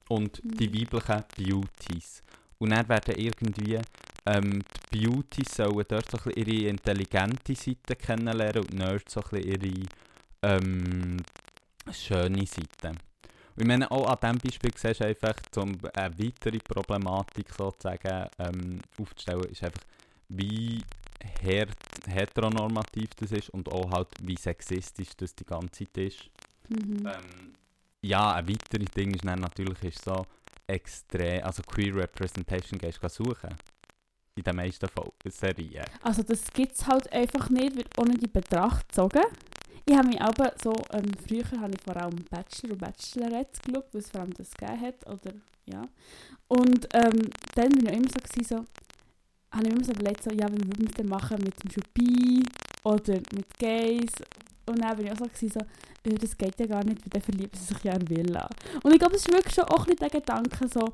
[0.08, 0.74] und die Mhm.
[0.94, 2.24] weiblichen Beauties.
[2.60, 3.78] Und dann werden irgendwie
[4.26, 9.14] ähm, die Beauties sollen dort so ein bisschen ihre intelligente Seite kennenlernen und die Nerds
[9.14, 9.86] so ein bisschen ihre
[10.44, 11.18] ähm,
[11.92, 12.90] schöne Seite.
[13.56, 18.30] Und ich meine, auch an diesem Beispiel siehst du einfach, um eine weitere Problematik sozusagen
[18.40, 19.82] ähm, aufzustellen, ist einfach,
[20.30, 20.82] wie
[21.42, 21.68] her
[22.08, 26.30] heteronormativ das ist und auch halt, wie sexistisch das die ganze Zeit ist.
[26.70, 27.06] Mhm.
[27.06, 27.54] Ähm,
[28.02, 30.26] ja, ein weiteres Ding ist dann natürlich ist so
[30.68, 33.56] extrem, also Queer Representation gehst du suchen.
[34.36, 34.88] In den meisten
[35.26, 35.86] Serien.
[36.02, 39.26] Also das gibt es halt einfach nicht, wird nicht in Betracht gezogen.
[39.86, 43.86] Ich habe mich aber so, ähm, früher habe ich vor allem Bachelor und Bachelorette geschaut,
[43.92, 45.34] weil es vor allem das gegeben hat, oder,
[45.66, 45.82] ja.
[46.48, 48.66] Und ähm, dann bin ich auch immer so, gewesen, so
[49.52, 51.72] habe ich immer so überlegt, so, ja, wie würden wir es denn machen mit dem
[51.72, 52.44] Schubi
[52.84, 54.12] oder mit Gays?
[54.66, 57.10] Und dann bin ich auch so, gewesen, so äh, das geht ja gar nicht, weil
[57.10, 58.48] dann verlieben sie sich ja in Villa.
[58.84, 60.94] Und ich glaube, es ist wirklich schon auch ein bisschen der Gedanke so,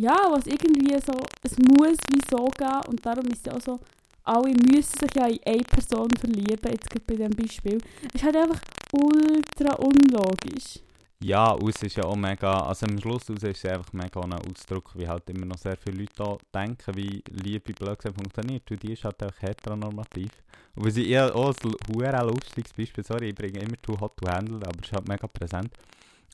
[0.00, 3.80] ja, was irgendwie so, es muss wie so gehen und darum ist ja auch so,
[4.24, 7.78] alle müssen sich ja in eine Person verlieben, jetzt gerade bei diesem Beispiel.
[8.08, 8.60] Es ist halt einfach
[8.92, 10.80] ultra unlogisch.
[11.22, 14.32] Ja, es ist ja auch mega, also am Schluss aus ist es einfach mega ein
[14.32, 18.70] Ausdruck, wie halt immer noch sehr viele Leute denken, wie Liebe blöd gesagt funktioniert.
[18.70, 20.30] Und die ist halt einfach heteronormativ.
[20.74, 24.66] Und was ich auch ein lustiges Beispiel, sorry, ich bringe immer Too Hot to Handle,
[24.66, 25.70] aber es ist halt mega präsent.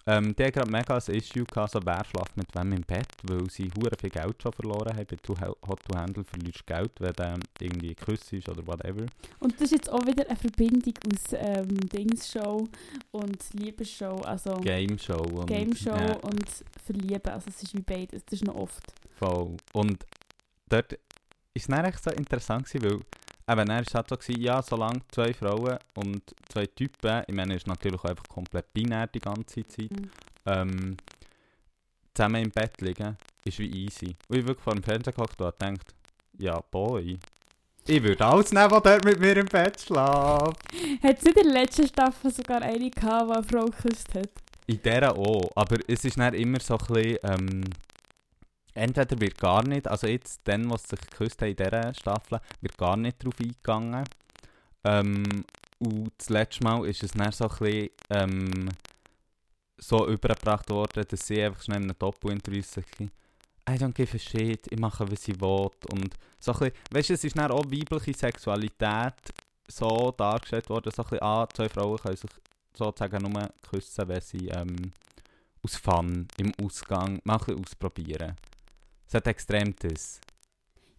[0.09, 3.09] Ähm, die hat gerade mega ein Issue gehabt, so wer schlaft mit wem im Bett,
[3.25, 5.07] weil sie hure viel Geld schon verloren haben.
[5.07, 9.07] Bei Too Hot to Handle verlierst du Geld, wenn du irgendwie geküsst ist oder whatever.
[9.41, 12.69] Und das ist jetzt auch wieder eine Verbindung aus ähm, Dingsshow
[13.11, 15.23] und Liebesshow, also Game Show.
[15.23, 16.15] Und, Game Show ja.
[16.19, 16.47] und
[16.85, 18.95] Verlieben, also es ist wie beides, das ist noch oft.
[19.19, 19.57] Voll.
[19.73, 20.07] Und
[20.69, 23.01] dort war es so interessant, gewesen, weil
[23.49, 27.35] eben, dann war es halt so, gewesen, ja, solange zwei Frauen und zwei Typen, ich
[27.35, 30.11] meine, es ist natürlich auch einfach komplett binär die ganze Zeit, Mhm.
[30.47, 30.97] ähm,
[32.15, 34.17] zusammen im Bett liegen, ist wie easy.
[34.29, 35.95] Und ich wirklich vor dem Fernseher gehockt und gedacht,
[36.39, 37.19] ja, boy,
[37.89, 39.93] ich würde alles nehmen, was dort mit mir im Bett schläft.
[41.03, 44.31] Hat nicht in der letzten Staffel sogar eine gehabt, die eine Frau geküsst hat?
[44.67, 47.65] In dieser auch, aber es ist dann immer so ein bisschen, ähm,
[48.77, 52.77] entweder wird gar nicht, also jetzt, dann, was sich geküsst haben in dieser Staffel, wird
[52.77, 54.05] gar nicht darauf eingegangen.
[54.85, 55.45] Ähm,
[55.79, 58.69] und das letzte Mal ist es dann so ein bisschen, ähm,
[59.79, 63.11] so übergebracht worden, dass sie einfach schnell in einem Doppel-Interview sagen,
[63.69, 65.71] I don't give a shit, ich mache, was ich will.
[65.91, 69.15] Und so ein bisschen, weißt du, es ist auch weibliche Sexualität
[69.69, 72.31] so dargestellt worden, so ein bisschen, ah, zwei Frauen können sich
[72.75, 74.93] sozusagen nur küssen, wenn sie ähm,
[75.63, 78.37] aus Fun, im Ausgang, bisschen ausprobieren.
[79.07, 80.21] Es hat extrem das.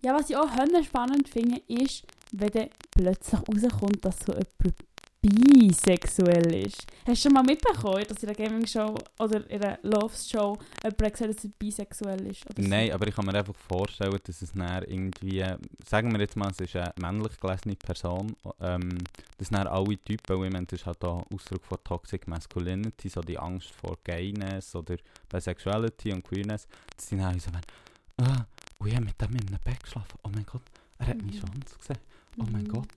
[0.02, 0.50] Ja, was ich auch
[0.84, 4.76] spannend finde, ist, wenn dann plötzlich rauskommt, dass so jemand
[5.22, 6.86] bisexuell ist.
[7.06, 11.22] Hast du schon mal mitbekommen, dass in einer Gaming-Show oder in einer Love-Show jemand gesagt
[11.22, 12.42] hat, dass er bisexuell ist?
[12.42, 12.62] So?
[12.62, 15.44] Nein, aber ich kann mir einfach vorstellen, dass es dann irgendwie,
[15.86, 18.98] sagen wir jetzt mal, es ist eine männlich gelesene Person, ähm,
[19.38, 23.10] dass dann alle Typen, weil ich meine, das ist halt auch Ausdruck von Toxic Masculinity,
[23.10, 24.98] so die Angst vor Gayness oder
[25.30, 27.66] Bisexuality und Queerness, dass die dann so werden,
[28.18, 28.46] ah,
[28.78, 30.64] und ich habe mit dem in einem Bett geschlafen, oh mein Gott,
[31.00, 31.40] er hat meinen Mhm.
[31.40, 32.00] Schwanz gesehen,
[32.38, 32.68] oh mein Mhm.
[32.74, 32.88] Gott.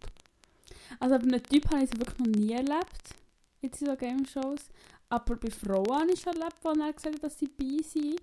[0.98, 3.14] Also bei einem Typ habe ich es wirklich noch nie erlebt,
[3.61, 4.70] in so Game-Shows.
[5.09, 8.20] Aber bei Frauen habe ich schon erlebt, wo er gesagt hat, dass sie bi sind.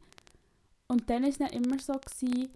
[0.87, 2.49] Und dann war es dann immer so, gewesen,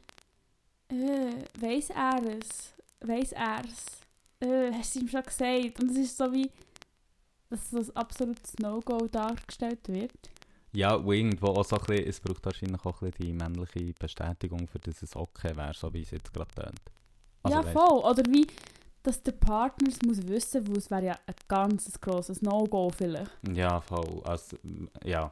[0.89, 2.73] äh, weiss er es?
[3.01, 4.01] Weiss er es?
[4.47, 5.81] Äh, hast du ihm schon gesagt?
[5.81, 6.49] Und es ist so wie,
[7.49, 10.30] dass ein absolutes No-Go dargestellt wird.
[10.73, 13.93] Ja, und irgendwo auch so ein bisschen, es braucht wahrscheinlich auch ein bisschen die männliche
[13.93, 16.79] Bestätigung, für dass es okay wäre, so wie es jetzt gerade tönt.
[17.43, 17.99] Also, ja, weisst- voll.
[18.09, 18.47] Oder wie,
[19.03, 23.31] dass der Partner es muss wissen, weil es wäre ja ein ganz grosses No-Go vielleicht.
[23.53, 24.21] Ja, voll.
[24.23, 24.57] Also,
[25.03, 25.31] ja.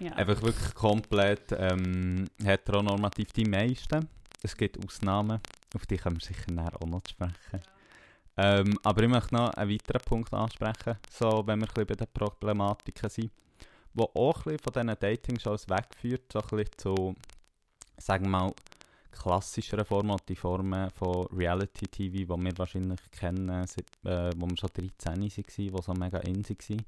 [0.00, 0.12] Ja.
[0.12, 4.08] Einfach wirklich komplett ähm, heteronormativ die meisten.
[4.42, 5.40] Es gibt Ausnahmen,
[5.74, 7.62] auf die können wir sicher nachher auch noch sprechen.
[8.36, 11.94] Ähm, aber ich möchte noch einen weiteren Punkt ansprechen, so, wenn wir ein bisschen bei
[11.94, 13.30] den Problematiken sind,
[13.94, 17.14] wo auch ein von diesen Dating-Shows wegführt, so ein bisschen zu,
[17.98, 18.52] sagen wir mal,
[19.12, 24.70] klassischeren Formen, die Formen von Reality-TV, die wir wahrscheinlich kennen, seit, äh, wo wir schon
[24.74, 26.84] 13 waren, die so mega in waren.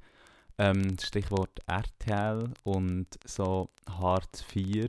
[0.58, 4.88] Ähm, Stichwort RTL und so Hartz IV.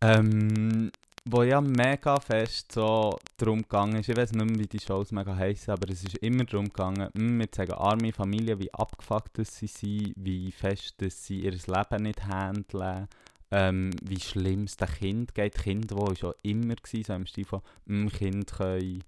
[0.00, 0.90] Ähm,
[1.24, 5.12] wo ja mega fest so darum gegangen ist, ich weiß nicht mehr, wie die Shows
[5.12, 9.36] mega heissen, aber es ist immer darum gegangen, mm, wir zeigen arme Familien, wie abgefuckt
[9.44, 13.08] sie sind, wie fest dass sie ihr Leben nicht handeln,
[13.50, 15.56] ähm, wie schlimm es den Kind geht.
[15.56, 19.04] Kind, wo schon immer war, so im Stil von, mm, Kind können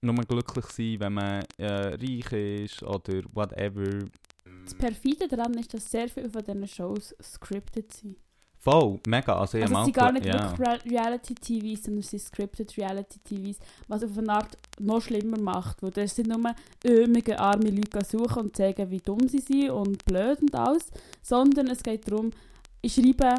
[0.00, 4.08] nur glücklich sein, wenn man äh, reich ist oder whatever.
[4.64, 8.16] Das Perfide daran ist, dass sehr viele von diesen Shows scripted sind.
[8.62, 9.36] Voll, mega.
[9.40, 14.04] Also, Also es sind gar nicht wirklich Re Reality-TVs, sondern es sind scripted Reality-TVs, was
[14.04, 15.82] auf eine Art noch schlimmer macht.
[15.82, 20.04] Weil das sind nur ömige, arme Leute suchen und zeigen, wie dumm sie sind und
[20.04, 20.92] blöd und alles.
[21.22, 22.30] Sondern es geht darum,
[22.82, 23.34] ich schreibe,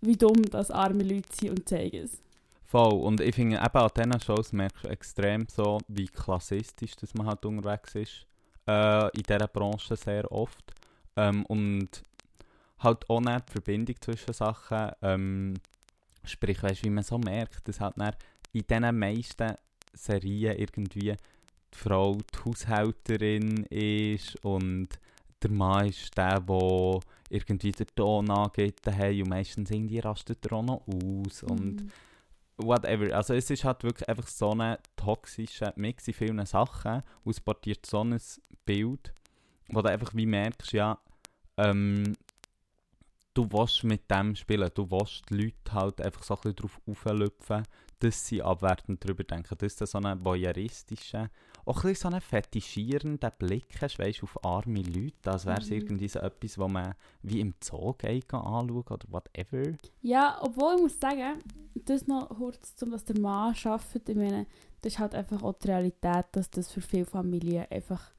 [0.00, 2.20] wie dumm das arme Leute sind und zeige es.
[2.64, 2.94] Voll.
[2.94, 7.28] Und ich finde, eben an diesen Shows merkst du extrem so, wie klassistisch dass man
[7.28, 8.26] halt unterwegs ist.
[8.66, 10.74] Äh, in dieser Branche sehr oft.
[11.16, 12.02] Ähm, und
[12.84, 14.92] halt auch die Verbindung zwischen Sachen.
[15.02, 15.54] Ähm,
[16.24, 18.14] sprich, weißt wie man so merkt, dass halt dann
[18.52, 19.54] in diesen meisten
[19.92, 21.16] Serien irgendwie
[21.70, 24.88] die Frau die Haushälterin ist und
[25.42, 30.52] der Mann ist der, der irgendwie den Ton angeht daheim und meistens irgendwie rastet er
[30.52, 31.90] auch noch aus und Mhm.
[32.58, 33.14] whatever.
[33.14, 37.40] Also es ist halt wirklich einfach so ein toxischer Mix in vielen Sachen und es
[37.40, 38.18] portiert so ein
[38.64, 39.12] Bild,
[39.68, 40.98] wo du einfach wie merkst, ja,
[41.56, 42.14] ähm,
[43.34, 46.80] du willst mit dem spielen, du willst die Leute halt einfach so ein bisschen drauf
[46.86, 47.62] auflüpfen,
[47.98, 51.30] dass sie abwertend darüber denken, dass du so einen voyeuristische,
[51.64, 55.70] auch ein bisschen so einen fetischierenden Blick hast, weißt, auf arme Leute, als wäre es
[55.70, 55.76] Mhm.
[55.76, 59.74] irgendwie so etwas, wo man wie im Zoo geht, anschauen oder whatever.
[60.02, 61.42] Ja, obwohl ich muss sagen,
[61.74, 64.46] das noch kurz, um dass der Mann arbeitet, ich meine,
[64.82, 68.12] das ist halt einfach auch die Realität, dass das für viele Familien einfach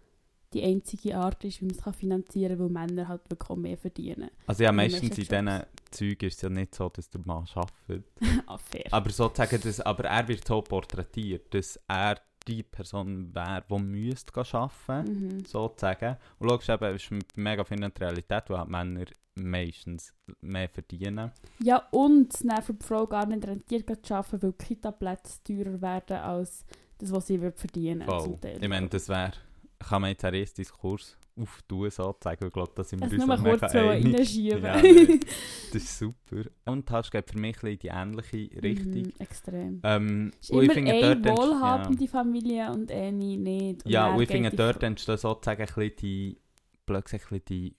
[0.56, 4.30] die einzige Art ist, wie man es finanzieren kann, weil Männer halt wirklich mehr verdienen.
[4.48, 8.06] Also ja, meistens in diesen Zeugen ist es ja nicht so, dass der Mann arbeitet.
[8.48, 8.86] ah, fair.
[8.92, 14.34] Aber sozusagen, dass, aber er wird so porträtiert, dass er die Person wäre, die müsste
[14.54, 15.46] arbeiten Mhm.
[15.46, 16.18] sozusagen.
[16.40, 21.32] Und logisch eben, ist mega viel die Realität, wo halt Männer meistens mehr verdienen.
[21.60, 26.18] Ja, und es für die Frau gar nicht rentiert zu arbeiten, weil Kita-Plätze teurer werden
[26.18, 26.66] als
[26.98, 28.58] das, was sie verdienen zum Teil.
[28.62, 29.34] Ich meine, das wäre,
[29.80, 32.46] kann man jetzt einen riesen Diskurs auftun, sozusagen.
[32.48, 34.36] Ich glaube, da sind wir Also uns mal mega so einig.
[34.38, 34.82] Ja.
[34.82, 34.84] Das
[35.74, 36.44] ist super.
[36.66, 38.92] Und das geht für mich in die ähnliche Richtung.
[39.02, 39.82] Mhm, extrem.
[39.84, 41.38] Ähm, ist und ich immer finde, eine dort entst- ja.
[41.38, 43.84] wohlhabende Familie und eine nicht.
[43.86, 46.38] Und Ja, und ich finde, dort entstehen sozusagen ein bisschen die,
[46.86, 47.76] bisschen die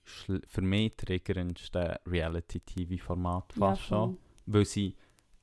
[0.49, 3.99] für mich triggerndsten Reality-TV-Formate ja, fast schon.
[4.11, 4.17] voll.
[4.47, 4.95] Weil sie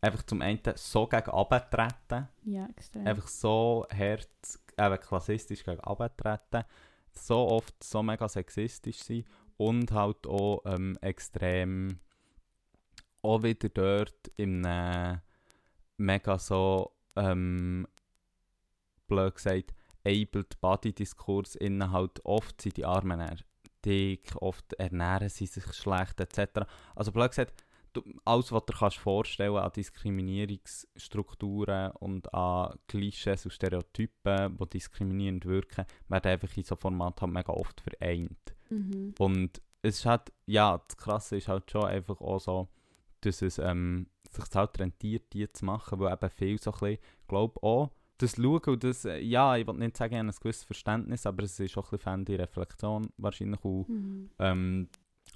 [0.02, 3.08] einfach zum einen so gegen abtreten, Ja, extrem.
[3.08, 4.28] einfach so hart,
[4.78, 6.66] eben klassistisch gegen abtreten,
[7.12, 12.00] so oft so mega sexistisch sind und halt auch ähm, extrem
[13.22, 14.62] auch wieder dort im
[15.98, 17.88] mega so ähm,
[19.08, 19.74] blöd gesagt
[20.06, 23.24] abled Body Diskurs innen halt oft sind die Armen
[23.86, 26.62] dick, oft ernähren sie sich schlecht etc.
[26.96, 27.64] Also blöd gesagt,
[28.26, 35.86] alles was du kannst vorstellen an Diskriminierungsstrukturen und an Klischees und Stereotypen, die diskriminierend wirken,
[36.08, 38.56] werden einfach in so Formaten halt mega oft vereint.
[38.70, 39.14] Mhm.
[39.20, 42.68] Und es ist halt, ja, das Krasse ist halt schon einfach auch so,
[43.22, 46.98] dass es ähm, sich halt rentiert, die zu machen, weil eben viel so ein bisschen,
[47.28, 50.36] glaube auch, das Schauen und das, äh, ja, ich will nicht sagen, ich habe ein
[50.42, 54.30] gewisses Verständnis, aber es ist auch ein bisschen die Reflexion wahrscheinlich auch, Mhm.
[54.40, 54.90] ähm,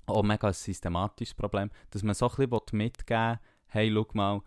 [0.08, 4.41] auch mega ein systematisches Problem, dass man so ein bisschen mitgeben will, hey, schau mal,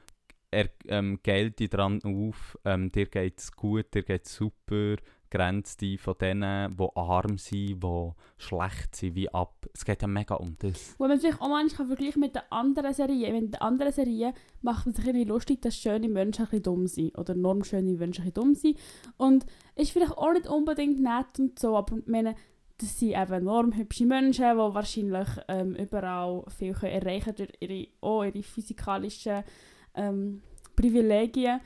[0.50, 4.96] er ähm, Geld dich dran auf, ähm, dir geht es gut, dir geht es super,
[5.30, 9.66] grenzt dich von denen, die arm sind, die schlecht sind, wie ab.
[9.72, 10.96] Es geht ja mega um das.
[10.98, 13.36] Wo man sich auch manchmal vergleichen mit den anderen Serien.
[13.36, 16.86] In den anderen Serien macht man sich irgendwie lustig, dass schöne Menschen ein bisschen dumm
[16.88, 17.16] sind.
[17.16, 18.78] Oder normschöne Menschen ein bisschen dumm sind.
[19.16, 19.46] Und
[19.76, 22.34] ist vielleicht auch nicht unbedingt nett und so, aber meine,
[22.80, 27.88] das sind eben enorm hübsche Menschen, die wahrscheinlich ähm, überall viel können erreichen durch ihre,
[28.00, 29.44] auch ihre physikalischen
[29.94, 30.42] ähm,
[30.76, 31.60] Privilegien.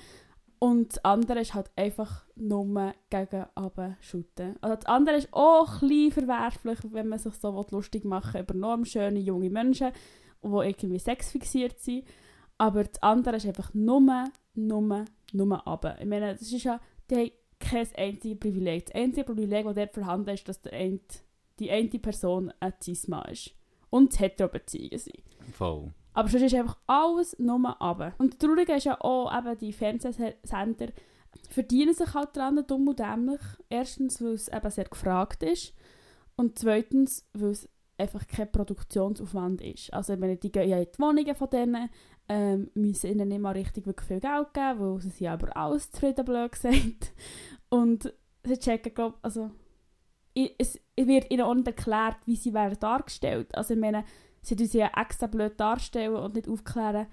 [0.58, 3.46] Und das andere ist halt einfach nur gegen
[4.00, 4.56] shooten.
[4.60, 8.40] Also das andere ist auch ein bisschen verwerflich, wenn man sich so lustig machen will
[8.40, 9.92] über enorm schöne junge Menschen,
[10.42, 12.06] die irgendwie sexfixiert sind.
[12.58, 14.24] Aber das andere ist einfach nur,
[14.54, 15.96] nur, nur runter.
[16.00, 17.32] Ich meine, das ist ja, die
[17.64, 18.86] kein einziges Privileg.
[18.86, 21.00] Das einzige Privileg, das dort vorhanden ist, dass der eine,
[21.58, 23.54] die eine Person ein Cis-Mann ist.
[23.90, 25.22] Und Hetero-Beziehungen sind.
[25.52, 25.92] Voll.
[26.14, 28.14] Aber sonst ist einfach alles nur runter.
[28.18, 30.88] Und das Traurige ist ja auch, eben die Fernsehsender
[31.50, 33.40] verdienen sich halt daran, dumm und dämlich.
[33.68, 35.74] Erstens, weil es eben sehr gefragt ist.
[36.36, 39.92] Und zweitens, weil es einfach kein Produktionsaufwand ist.
[39.92, 41.90] Also ich meine, die gehen ja in die Wohnungen von denen,
[42.28, 45.90] ähm, müssen ihnen nicht mal richtig wirklich viel Geld geben, weil sie sind aber alles
[45.90, 47.12] zufrieden, blöd gesagt.
[47.74, 49.50] Und sie checken, glaube also
[50.58, 53.52] es wird ihnen auch erklärt, wie sie werden dargestellt.
[53.52, 54.04] Also ich meine,
[54.42, 57.08] sie tun sie ja extra blöd darstellen und nicht aufklären,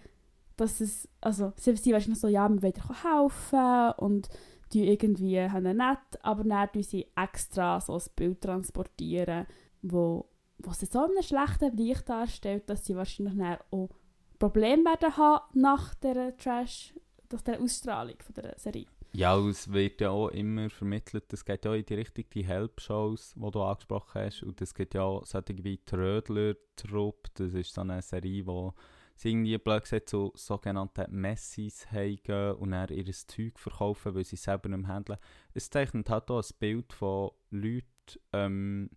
[0.58, 4.30] dass es, also sie sind wahrscheinlich so, ja, wir wollen helfen und
[4.72, 9.48] die irgendwie haben nett, aber dann tun sie extra so ein Bild transportieren,
[9.82, 13.90] wo, wo sie so in einem schlechten Licht darstellt, dass sie wahrscheinlich dann auch
[14.38, 16.94] Probleme werden haben nach der Trash,
[17.32, 18.86] nach der Ausstrahlung von der Serie.
[19.14, 23.34] Ja, es wird ja auch immer vermittelt, es geht ja in die Richtung, die Help-Shows,
[23.36, 24.44] die du angesprochen hast.
[24.44, 28.74] Und es gibt ja auch solche wie Trödler-Trupp, das ist so eine Serie, wo
[29.16, 34.38] sie irgendwie blöd gesagt zu sogenannten Messis haben und dann ihr Zeug verkaufen, weil sie
[34.38, 35.20] selber nicht mehr handeln.
[35.54, 37.86] Es zeichnet halt auch ein Bild von Leuten,
[38.32, 38.90] ähm,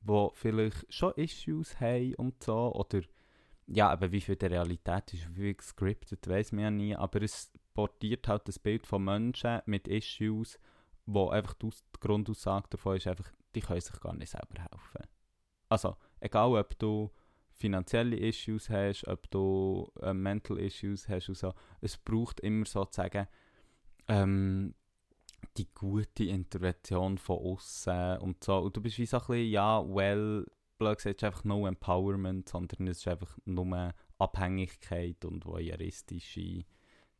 [0.00, 3.02] die vielleicht schon Issues haben und so, oder
[3.66, 7.22] ja, aber wie viel der Realität ist, wie viel gescriptet, weiß man ja nie, aber
[7.22, 10.58] es portiert halt das Bild von Menschen mit Issues,
[11.06, 14.60] wo einfach die, Aus die Grundaussage davon ist, einfach, die können sich gar nicht selber
[14.60, 15.08] helfen.
[15.68, 17.10] Also, egal ob du
[17.52, 23.28] finanzielle Issues hast, ob du äh, Mental Issues hast und so, es braucht immer sozusagen
[24.08, 24.74] ähm,
[25.56, 28.56] die gute Intervention von außen und so.
[28.58, 30.46] Und du bist wie so ein bisschen, ja, well,
[30.78, 36.64] blöd gesagt, einfach no Empowerment, sondern es ist einfach nur Abhängigkeit und voyeuristische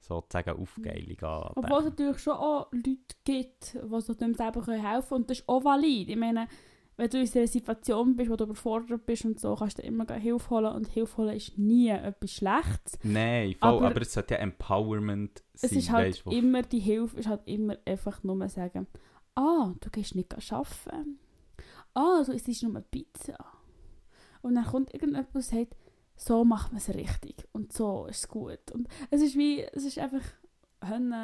[0.00, 1.52] sozusagen Aufgeilung an.
[1.56, 5.20] Obwohl es natürlich schon auch Leute gibt, die sich dem selber helfen können.
[5.22, 6.08] Und das ist auch valid.
[6.08, 6.48] Ich meine,
[6.96, 10.04] wenn du in einer Situation bist, wo du überfordert bist und so, kannst du immer
[10.14, 10.74] Hilfe holen.
[10.74, 12.98] Und Hilfe holen ist nie etwas Schlechtes.
[13.02, 15.70] Nein, voll, aber, Aber es sollte ja Empowerment sein.
[15.70, 18.86] Es ist halt weisst, wo- immer, die Hilfe ist halt immer einfach nur sagen,
[19.34, 21.18] ah, du gehst nicht arbeiten.
[21.94, 23.36] Ah, du isst nur Pizza.
[24.42, 25.76] Und dann kommt irgendjemand und sagt,
[26.20, 28.70] so macht man es richtig und so ist es gut.
[28.72, 30.22] Und es ist wie, es ist einfach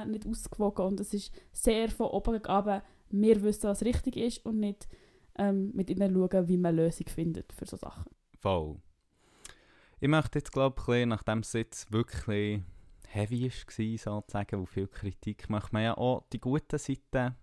[0.07, 4.59] nicht ausgewogen und es ist sehr von oben runter, wir wissen, was richtig ist und
[4.59, 4.89] nicht
[5.39, 8.11] ähm, mit ihnen schauen, wie man eine Lösung findet für so Sachen.
[8.39, 8.77] Voll.
[10.01, 12.63] Ich möchte jetzt, glaube ich, nachdem es jetzt wirklich
[13.09, 17.35] heavy war, sozusagen, wo viel Kritik macht man ja auch die guten Seiten,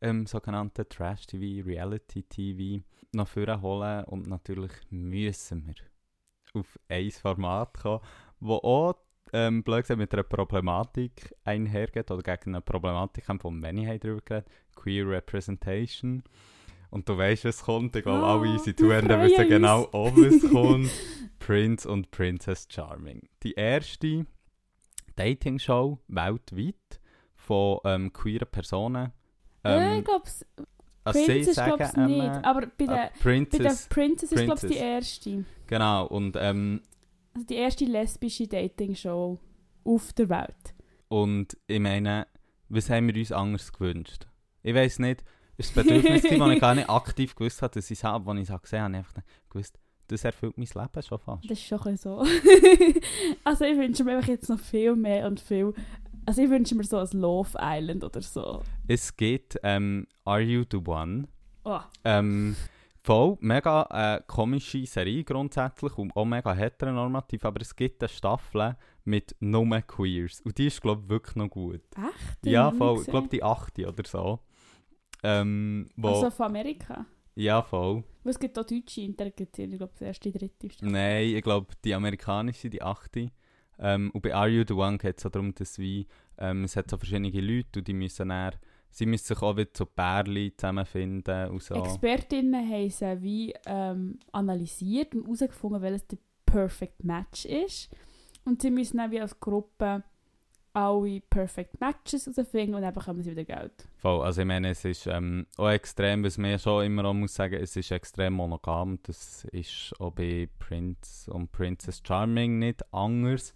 [0.00, 5.74] ähm, sogenannten Trash-TV, Reality-TV, noch vorholen und natürlich müssen wir
[6.60, 8.00] auf ein Format kommen,
[8.40, 8.94] wo auch
[9.32, 14.00] ähm, blöd gesagt, mit einer Problematik einhergeht oder gegen eine Problematik haben, von Many haben
[14.00, 16.22] darüber geredet, Queer Representation.
[16.90, 17.94] Und du weißt, was kommt.
[17.96, 20.90] Ich glaube, Ah, alle unsere wir Zuhörer wissen genau, auch was kommt.
[21.38, 23.28] Prince und Princess Charming.
[23.42, 24.24] Die erste
[25.16, 27.00] Dating-Show weltweit
[27.36, 29.12] von ähm, queeren Personen.
[29.64, 30.24] äh, ich Ähm, glaube,
[31.04, 34.54] also Princess glaube ich nicht, aber bei äh, der, bei der Princess, Princess ist glaube
[34.54, 34.82] ich die Princess.
[34.82, 35.44] erste.
[35.68, 36.06] Genau.
[36.06, 36.82] Und, ähm,
[37.34, 39.38] Also die erste lesbische Dating-Show
[39.84, 40.74] auf der Welt.
[41.08, 42.26] und ich meine,
[42.68, 44.26] was haben wir uns anders gewünscht?
[44.62, 45.22] Ich weiß nicht,
[45.56, 48.04] es war das Bedürfnis, gewesen, das ich gar nicht aktiv gewusst habe, dass ich es
[48.04, 51.18] habe, als ich es gesehen habe, habe ich einfach gewusst, das erfüllt mein Leben schon
[51.18, 51.44] fast.
[51.44, 52.24] Das ist schon ein bisschen so.
[53.44, 55.72] also ich wünsche mir einfach jetzt noch viel mehr und viel...
[56.26, 58.62] Also ich wünsche mir so ein Love Island oder so.
[58.86, 61.28] Es gibt ähm, Are You the One?
[61.64, 62.54] Oh, Ähm,
[63.08, 68.76] voll, mega äh, komische Serie grundsätzlich und auch mega heteronormativ, aber es gibt eine Staffel
[69.04, 71.80] mit nur Queers und die ist, glaube ich, wirklich noch gut.
[71.96, 72.38] echt?
[72.44, 74.40] ja, Ich voll, ich glaube die achte oder so.
[75.22, 77.06] Ähm, wo, Also von Amerika.
[77.34, 78.04] ja, voll.
[78.24, 80.82] Weil es gibt auch Deutsche, es, ich glaube, die erste, die dritte ist.
[80.82, 83.30] Nein, ich glaube, die amerikanische, die achte.
[83.78, 86.06] Ähm, und bei Are You The One geht es so darum, dass wie,
[86.36, 88.52] ähm, es hat so verschiedene Leute und die müssen dann,
[88.90, 91.74] sie müssen sich auch wieder zu Pärchen zusammenfinden und so.
[91.74, 97.90] Expertinnen haben sie wie ähm, analysiert und herausgefunden, welches der Perfect Match ist.
[98.44, 100.02] Und sie müssen dann wie als Gruppe
[100.72, 103.72] alle Perfect Matches herausfinden und dann bekommen sie wieder Geld.
[103.96, 107.14] Voll, also ich meine, es ist ähm, auch extrem, was man ja schon immer auch
[107.14, 108.98] muss sagen, es ist extrem monogam.
[109.02, 113.54] Das ist auch bei Prince und Princess Charming nicht anders.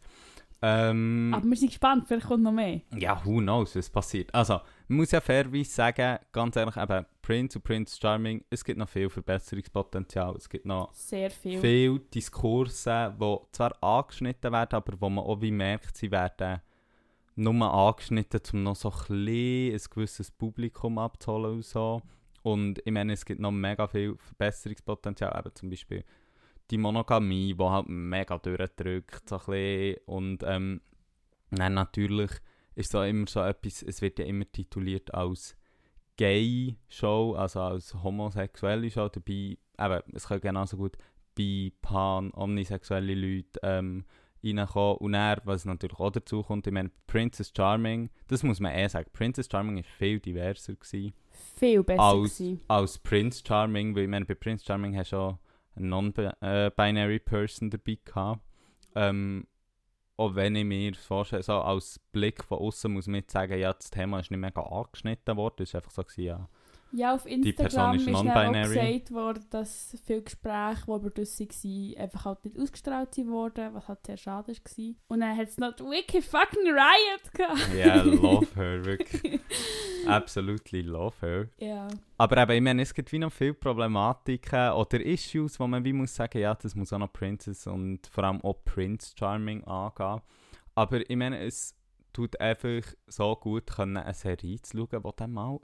[0.62, 2.80] Ähm, Aber wir sind gespannt, vielleicht kommt noch mehr.
[2.96, 4.32] ja, who knows, was passiert.
[4.34, 4.60] Also,
[4.92, 8.88] man muss ja fairerweise sagen, ganz ehrlich, eben Prince und Princess Charming, es gibt noch
[8.90, 10.36] viel Verbesserungspotenzial.
[10.36, 11.58] Es gibt noch Sehr viel.
[11.58, 16.60] viele Diskurse, die zwar angeschnitten werden, aber wo man auch wie merkt, sie werden
[17.36, 22.02] nur angeschnitten, um noch so ein, bisschen ein gewisses Publikum abzuholen und so.
[22.42, 26.04] Und ich meine, es gibt noch mega viel Verbesserungspotenzial, eben zum Beispiel
[26.70, 29.96] die Monogamie, die halt mega durchdrückt, so ein bisschen.
[30.04, 30.82] Und ähm,
[31.50, 32.30] dann natürlich
[32.74, 35.56] ist so immer so etwas, es wird ja immer tituliert als
[36.16, 40.96] Gay-Show, also als homosexuelle Show, dabei, eben, es kann genauso gut
[41.36, 44.04] bei pan, omnisexuelle Leute ähm,
[44.44, 44.96] reinkommen.
[44.98, 48.88] Und dann, was natürlich auch dazu kommt, ich meine, Princess Charming, das muss man eh
[48.88, 51.14] sagen, Princess Charming war viel diverser gewesen
[51.56, 52.60] Viel besser als, gewesen.
[52.68, 55.38] als Prince Charming, weil ich meine, bei Prince Charming hast du auch
[55.74, 58.42] eine non-binary Person dabei gehabt.
[58.94, 59.46] Ähm,
[60.22, 63.72] auch wenn ich mir vorstelle, so als Blick von außen muss man jetzt sagen, ja,
[63.72, 66.48] das Thema ist nicht mega angeschnitten worden, es war einfach so, gewesen, ja.
[66.94, 71.96] Ja, auf Instagram ist ist, auch gesagt worden, dass viele Gespräche, die über das waren,
[71.96, 74.94] einfach halt nicht ausgestrahlt wurden, was halt sehr schade war.
[75.08, 77.74] Und dann hat es noch Wiki fucking Riot gehabt.
[77.74, 79.40] Ja, love her, wirklich.
[80.06, 81.48] Absolutely love her.
[81.58, 81.88] ja.
[82.18, 85.92] Aber eben, ich meine, es gibt wie noch viele Problematiken oder Issues, wo man wie
[85.92, 90.20] muss sagen, ja, das muss auch noch Princess und vor allem auch Prince Charming angehen.
[90.74, 91.74] Aber ich meine, es
[92.12, 95.58] tut einfach so gut, können, eine Serie zu schauen, die dann mal,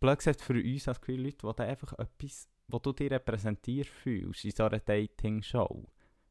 [0.00, 3.88] blöd gesagt, für uns als queer Leute, die dann einfach etwas wo du dich repräsentiert
[3.88, 5.84] fühlst in so einer Dating-Show.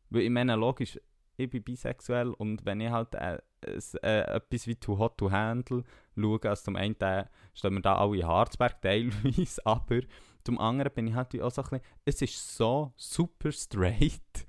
[0.09, 0.99] Weil ich meine, logisch,
[1.36, 5.84] ich bin bisexuell und wenn ich halt äh, äh, etwas wie Too Hot to Handle
[6.15, 10.01] schaue, also zum einen äh, stehen wir da alle in Harzberg teilweise, aber
[10.43, 14.47] zum anderen bin ich halt auch so ein bisschen, es ist so super straight,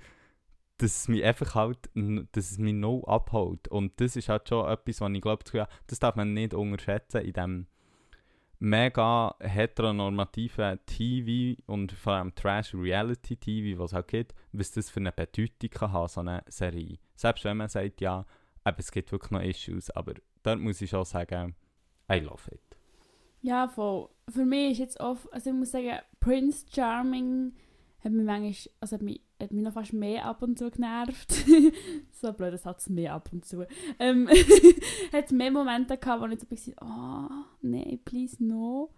[0.79, 1.91] dass es mich einfach halt,
[2.33, 3.66] dass es mich no abholt.
[3.69, 7.33] Und das ist halt schon etwas, was ich glaube, das darf man nicht unterschätzen in
[7.33, 7.66] dem
[8.59, 15.71] mega heteronormativen TV und vor allem Trash-Reality-TV, was halt gibt, was das für eine Bedeutung
[15.71, 16.99] kann haben, so eine Serie.
[17.15, 18.27] Selbst wenn man sagt, ja,
[18.67, 21.55] eben, es gibt wirklich noch Issues, aber dort muss ich schon sagen,
[22.11, 22.61] I love it.
[23.41, 24.09] Ja, voll.
[24.29, 27.55] Für mich ist jetzt oft, also ich muss sagen, Prince Charming
[28.01, 31.32] hat mich manchmal, also hat mich, hat mich noch fast mehr ab und zu genervt.
[32.12, 33.66] so blöd, das hat es mehr ab und zu.
[33.99, 34.28] Ähm,
[35.12, 37.28] hat mehr Momente gehabt, wo ich so ein bisschen, oh,
[37.62, 38.91] nee, please no.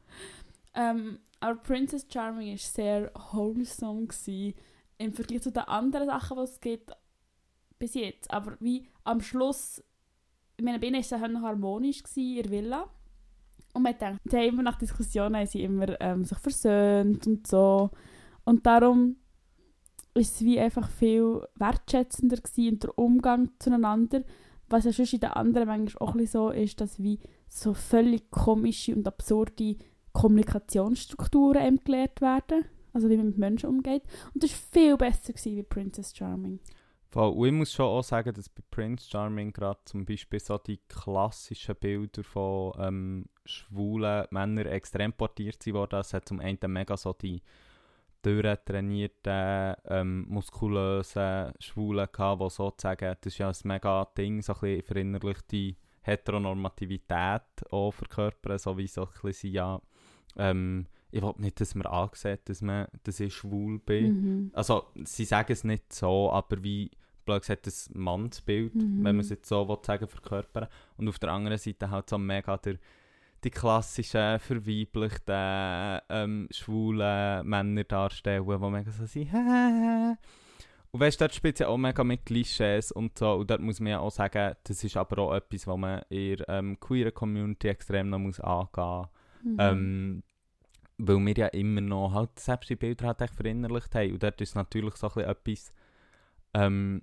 [0.74, 4.54] Ähm, aber Princess Charming war sehr wholesome gewesen,
[4.98, 6.92] im Vergleich zu den anderen Sachen, die es gibt,
[7.78, 8.30] bis jetzt.
[8.30, 9.82] Aber wie am Schluss,
[10.56, 11.12] ich meine, bei ihnen war es
[11.42, 12.90] harmonisch gewesen, in der Villa.
[13.72, 17.90] Und man denkt, immer nach Diskussionen haben sie immer ähm, sich versöhnt und so.
[18.44, 19.16] Und darum
[20.14, 24.22] ist es wie einfach viel wertschätzender gewesen und der Umgang zueinander.
[24.68, 28.30] Was ja schon in den anderen manchmal auch ein so ist, dass wie so völlig
[28.30, 29.76] komische und absurde
[30.12, 32.64] Kommunikationsstrukturen eben gelehrt werden.
[32.92, 34.02] Also wie man mit Menschen umgeht.
[34.34, 36.60] Und das war viel besser gewesen wie Princess Charming.
[37.14, 40.78] Und ich muss schon auch sagen, dass bei Prince Charming gerade zum Beispiel so die
[40.88, 45.98] klassischen Bilder von ähm, schwulen Männern extrem portiert wurden.
[45.98, 47.42] Es hat zum einen mega so die
[48.22, 54.60] durchtrainierten, ähm, muskulösen Schwulen gehabt, die sozusagen, das ist ja ein mega Ding, so ein
[54.60, 59.80] bisschen verinnerlichte Heteronormativität auch verkörpern, so wie so ein bisschen ja,
[60.36, 64.12] ähm, ich will nicht, dass man ansieht, dass, man, dass ich schwul bin.
[64.12, 64.50] Mhm.
[64.54, 66.90] Also, sie sagen es nicht so, aber wie,
[67.24, 69.04] blöd gesagt, das Mannsbild, mhm.
[69.04, 70.68] wenn man es jetzt so will sagen, verkörpern.
[70.96, 72.76] Und auf der anderen Seite halt so mega der
[73.44, 79.32] die klassischen verweiblichten ähm, schwulen Männer darstellen, die mega so sind.
[80.92, 83.32] und weißt du, dort spielt ja auch mega mit Klischees und so.
[83.34, 86.36] Und dort muss man ja auch sagen, das ist aber auch etwas, was man in
[86.36, 89.08] der ähm, queeren Community extrem noch muss angehen muss.
[89.42, 89.56] Mhm.
[89.58, 90.22] Ähm,
[90.98, 94.12] weil wir ja immer noch halt selbst die Bilder halt echt verinnerlicht haben.
[94.12, 95.72] Und dort ist natürlich so ein etwas,
[96.52, 97.02] ähm,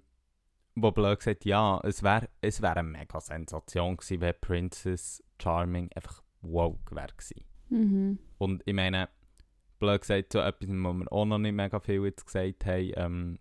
[0.75, 5.89] wo blöd gesagt, ja, es wäre es wär eine mega Sensation gewesen, wenn Princess Charming
[5.95, 7.13] einfach wow wäre
[7.69, 8.19] Mhm.
[8.37, 9.09] Und ich meine,
[9.79, 13.39] blöd gesagt, so etwas, was wir auch noch nicht mega viel jetzt gesagt haben, ähm,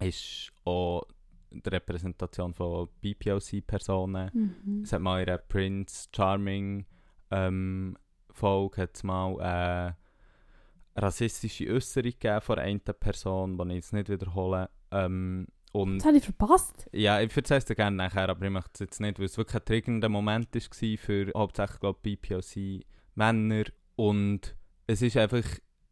[0.00, 1.02] ist auch
[1.50, 4.30] die Repräsentation von BPOC-Personen.
[4.32, 4.82] Mhm.
[4.82, 6.86] Es hat mal in einer Prince Charming
[7.30, 7.96] ähm,
[8.32, 14.70] Folge hat's mal äh, rassistische Äußerung von einer Person, die ich jetzt nicht wiederhole.
[14.90, 16.88] Ähm, und das habe ich verpasst.
[16.92, 19.36] Ja, ich erzähle es dir gerne nachher, aber ich möchte es jetzt nicht, weil es
[19.36, 23.64] wirklich ein triggernder Moment war für hauptsächlich glaub, BPOC-Männer.
[23.94, 24.56] Und
[24.86, 25.44] es ist einfach,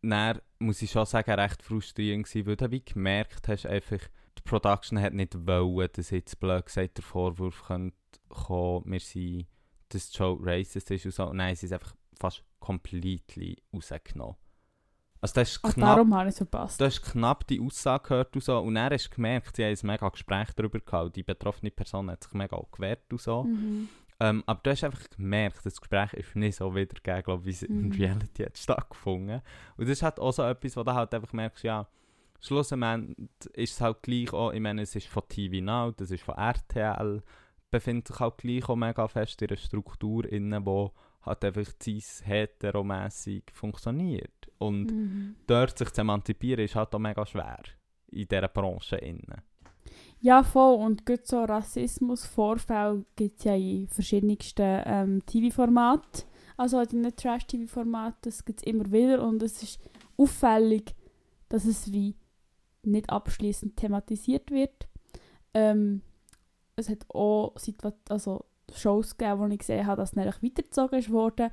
[0.02, 4.00] dann, muss ich schon sagen, recht frustrierend gewesen, weil du wie gemerkt hast, einfach,
[4.36, 7.96] die Production hat nicht wollen, dass jetzt blöd gesagt der Vorwurf könnte
[8.28, 9.46] kommen, wir sind,
[9.90, 11.32] dass die Show racist ist und so.
[11.32, 14.36] Nein, sie ist einfach fast completely rausgenommen.
[15.20, 16.80] Also das ist Ach, knapp, darum habe ich es verpasst.
[16.80, 18.58] Du hast knapp die Aussage gehört und so.
[18.58, 21.16] Und dann hast du gemerkt, sie haben ein mega Gespräch darüber gehabt.
[21.16, 23.44] Die betroffene Person hat sich mega auch gewehrt und so.
[23.44, 23.88] Mhm.
[24.20, 27.62] Ähm, aber du hast einfach gemerkt, das Gespräch ist nicht so wiedergegeben, glaube wie es
[27.62, 27.84] mhm.
[27.84, 29.42] in Reality hat stattgefunden.
[29.76, 31.86] Und das ist halt auch so etwas, wo du halt einfach merkst, ja,
[32.40, 33.16] schlussendlich
[33.54, 36.36] ist es halt gleich auch, ich meine, es ist von TV Now, das ist von
[36.36, 37.22] RTL,
[37.70, 40.92] befindet sich halt gleich auch mega fest in einer Struktur, innen, wo
[41.28, 44.50] halt einfach cis heteromässig funktioniert.
[44.58, 45.36] Und mhm.
[45.46, 47.62] dort sich zu emanzipieren, ist halt auch mega schwer
[48.10, 48.96] in dieser Branche.
[48.96, 49.42] Innen.
[50.20, 50.76] Ja, voll.
[50.76, 56.24] Und gut so Rassismusvorfälle gibt es ja in verschiedensten ähm, TV-Formaten.
[56.56, 59.22] Also in den Trash-TV-Formaten, das gibt es immer wieder.
[59.22, 59.80] Und es ist
[60.16, 60.94] auffällig,
[61.48, 62.16] dass es wie
[62.82, 64.88] nicht abschließend thematisiert wird.
[65.54, 66.02] Ähm,
[66.74, 68.44] es hat auch Situa also
[68.74, 71.50] Shows gegeben, wo ich gesehen habe, dass es weitergezogen wurde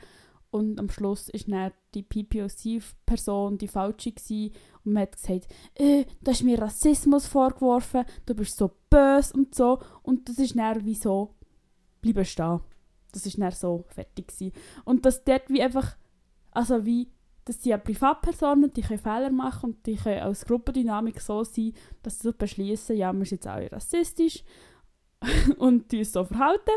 [0.55, 4.53] und am Schluss ist dann die PPOC-Person die falsche gewesen.
[4.85, 9.53] und man hat gesagt, äh, du hast mir Rassismus vorgeworfen, du bist so böse und
[9.53, 9.79] so.
[10.01, 11.35] Und das ist dann wie so,
[12.01, 12.61] bleiben stehen.
[13.11, 14.53] Das ist dann so fertig gewesen.
[14.85, 15.97] Und dass dort wie einfach,
[16.51, 17.11] also wie,
[17.43, 21.73] das sind ja Privatpersonen, die können Fehler machen und die können als Gruppendynamik so sein,
[22.01, 24.41] dass sie beschließen, ja, wir sind jetzt alle rassistisch
[25.57, 26.71] und uns so verhalten.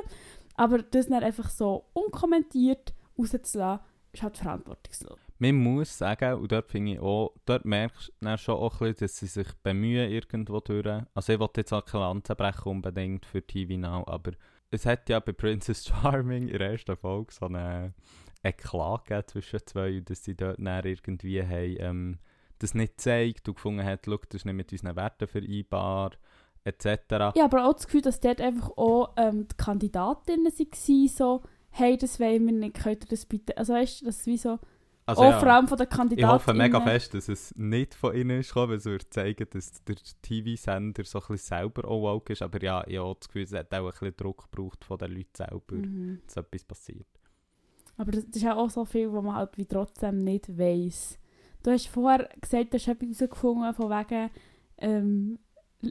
[0.54, 5.18] Aber das dann einfach so unkommentiert rauszulassen, ist halt verantwortungslos.
[5.38, 9.06] man muss sagen, und dort finde ich auch, dort merkst du schon auch ein bisschen,
[9.06, 11.02] dass sie sich bemühen irgendwo durch.
[11.14, 14.32] Also ich wollte jetzt auch keine Lanze brechen unbedingt für TV Now, aber
[14.70, 17.94] es hat ja bei Princess Charming in der ersten Folge so eine
[18.42, 22.18] Eklat gegeben zwischen zwei, dass sie dort dann irgendwie haben, ähm,
[22.58, 26.12] das nicht gezeigt und gefunden hat, das ist nicht mit unseren Werten vereinbar,
[26.64, 27.34] etc.
[27.36, 31.96] Ja, aber auch das Gefühl, dass dort einfach auch ähm, die Kandidatinnen waren, so, hey,
[31.96, 34.58] das wollen wir nicht, könnt ihr das bitte, also weißt du, das ist wie so,
[35.06, 36.34] Also auch ja, vor allem von den ich Kandidatinnen.
[36.34, 39.72] hoffe mega fest, dass es nicht von ihnen ist gekommen, weil es würde zeigen, dass
[39.84, 43.42] der TV-Sender so ein bisschen selber auch woke ist, aber ja, ich habe das Gefühl,
[43.44, 46.20] es hat auch ein bisschen Druck gebraucht von den Leuten selber, Mhm.
[46.26, 47.06] dass etwas passiert.
[47.96, 51.18] Aber das, ist ja auch so viel, was man halt wie trotzdem nicht weiss.
[51.64, 54.30] Du hast vorher gesagt, du hast etwas herausgefunden von wegen
[54.78, 55.38] ähm,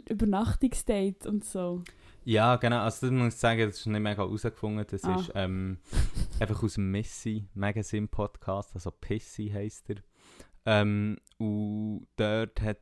[0.09, 1.83] Übernachtungsdates und so.
[2.23, 2.81] Ja, genau.
[2.81, 4.85] Also das muss ich sagen, das ist nicht mega herausgefunden.
[4.89, 5.15] Das Ah.
[5.15, 5.77] ist ähm,
[6.39, 9.97] einfach aus dem Missy Magazine Podcast, also Pissy heisst er.
[10.65, 12.79] Ähm, und dort hat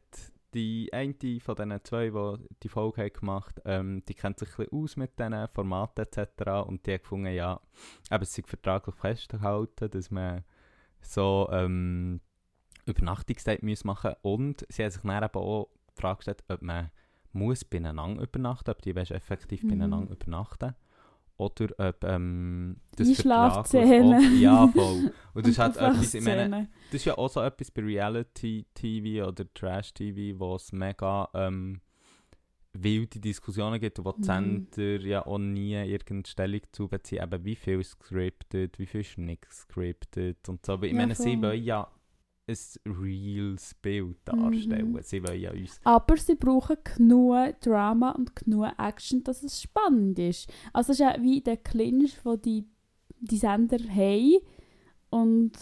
[0.55, 4.65] die eine von diesen zwei, die die Folge haben gemacht ähm, die kennt sich ein
[4.65, 6.65] bisschen aus mit diesen Formaten etc.
[6.65, 7.59] Und die hat gefunden, ja,
[8.09, 10.43] eben, es sei vertraglich festgehalten, dass man
[11.01, 12.21] so ähm,
[12.85, 16.91] Übernachtungsdate muss machen Und sie hat sich dann eben auch die Frage gestellt, ob man
[17.31, 19.67] muss beieinander übernachten, ob die effektiv Mhm.
[19.69, 20.75] beieinander übernachten
[21.37, 25.11] oder ob ähm, vertraglich auch- Ja, voll.
[25.33, 29.27] Und das ist halt etwas, ich meine, das ist ja auch so etwas bei Reality-TV
[29.27, 31.81] oder Trash-TV, wo es mega ähm,
[32.73, 34.23] wilde Diskussionen gibt, wo die Mhm.
[34.23, 39.01] Sender ja auch nie irgendeine Stellung zu beziehen, eben wie viel ist scripted, wie viel
[39.01, 40.73] ist nicht scripted und so.
[40.73, 41.41] Aber ich Ja, meine, sie voll.
[41.43, 41.87] wollen ja
[42.47, 44.91] ein reales Bild darstellen.
[44.91, 44.99] Mhm.
[45.01, 50.19] Sie wollen ja uns Aber sie brauchen genug Drama und genug Action, dass es spannend
[50.19, 50.51] ist.
[50.73, 52.65] Also es ist ja wie der Clinch, den die,
[53.19, 54.39] die Sender haben
[55.09, 55.53] und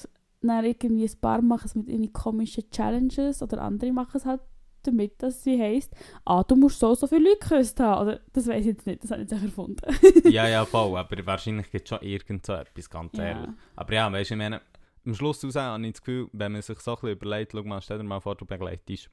[0.41, 4.41] dann irgendwie ein paar machen es mit irgendwie komischen Challenges oder andere machen es halt
[4.83, 5.93] damit, dass sie heisst,
[6.25, 8.01] ah, du musst so so viele Leute geküsst haben.
[8.01, 9.81] Oder, das weiß ich jetzt nicht, das habe ich jetzt erfunden.
[10.29, 13.49] ja, ja, voll, aber wahrscheinlich gibt es schon irgend so etwas, ganz ehrlich.
[13.77, 14.61] Aber ja, weißt du, ich meine,
[15.05, 17.63] am Schluss raus habe ich das Gefühl, wenn man sich so ein bisschen überlegt, schau
[17.63, 19.09] mal, stell dir mal vor, du begleitest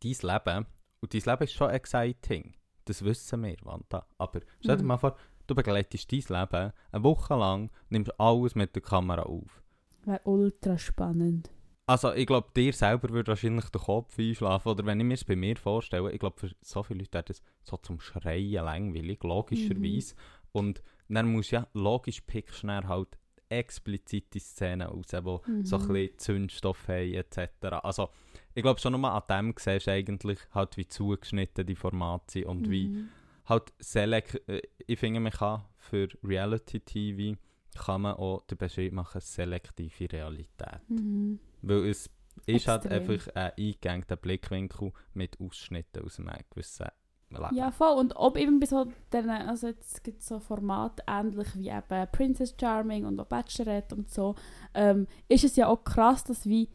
[0.00, 0.66] dein Leben
[1.00, 2.54] und dein Leben ist schon exciting.
[2.84, 4.06] Das wissen wir, Wanda.
[4.18, 4.88] Aber stell dir Mhm.
[4.88, 9.62] mal vor, du begleitest dein Leben eine Woche lang, nimmst alles mit der Kamera auf.
[10.04, 11.50] Wäre ultra spannend.
[11.86, 14.68] Also ich glaube, dir selber würde wahrscheinlich der Kopf einschlafen.
[14.68, 17.24] Oder wenn ich mir es bei mir vorstelle, ich glaube, für so viele Leute wäre
[17.24, 20.14] das so zum Schreien langweilig, logischerweise.
[20.52, 23.18] Und dann musst du ja, logisch pickst du halt
[23.50, 25.92] explizite Szenen raus, die so ein Mhm.
[25.92, 27.38] bisschen Zündstoff haben etc.
[27.82, 28.10] Also
[28.54, 32.46] ich glaube schon nur an dem siehst du eigentlich halt wie zugeschnitten die Formate sind
[32.46, 33.08] und wie Mhm.
[33.46, 37.38] halt selekt, äh, ich finde man kann für Reality-TV
[37.76, 40.80] kann man auch den Beschrieb machen, selektive Realität.
[40.88, 41.38] Mhm.
[41.62, 42.10] Weil es
[42.46, 43.10] ist halt Extrem.
[43.10, 46.86] einfach ein eingegangter Blickwinkel mit Ausschnitten aus einem gewissen
[47.30, 47.54] Leben.
[47.54, 47.96] Ja, voll.
[47.98, 52.08] Und ob eben bei so den, also jetzt gibt es so Formate ähnlich wie eben
[52.12, 54.34] Princess Charming und auch Bachelorette und so,
[54.74, 56.68] ähm, ist es ja auch krass, dass wie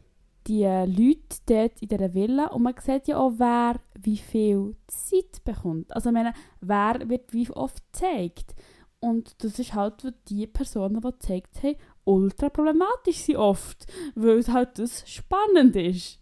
[0.46, 5.42] die Leute dort in dieser Villa und man sieht ja auch, wer wie viel Zeit
[5.44, 5.94] bekommt.
[5.94, 8.54] Also ich meine, wer wird wie oft gezeigt.
[9.00, 14.38] Und das ist halt für die Personen, die gezeigt haben, ultra problematisch sind oft, weil
[14.38, 16.18] es halt das spannend ist.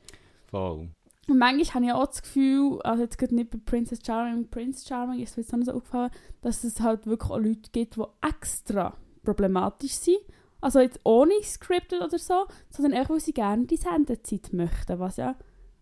[0.46, 0.90] Voll.
[1.28, 4.86] Und manchmal habe ich auch das Gefühl, also jetzt gerade nicht bei Princess Charming, Prince
[4.86, 6.10] Charming ist mir jetzt nicht so aufgefallen,
[6.40, 10.18] dass es halt wirklich auch Leute gibt, die extra problematisch sind.
[10.60, 15.16] Also jetzt ohne Scripted oder so, sondern einfach, weil sie gerne die Sendezeit möchten, was
[15.16, 15.36] ja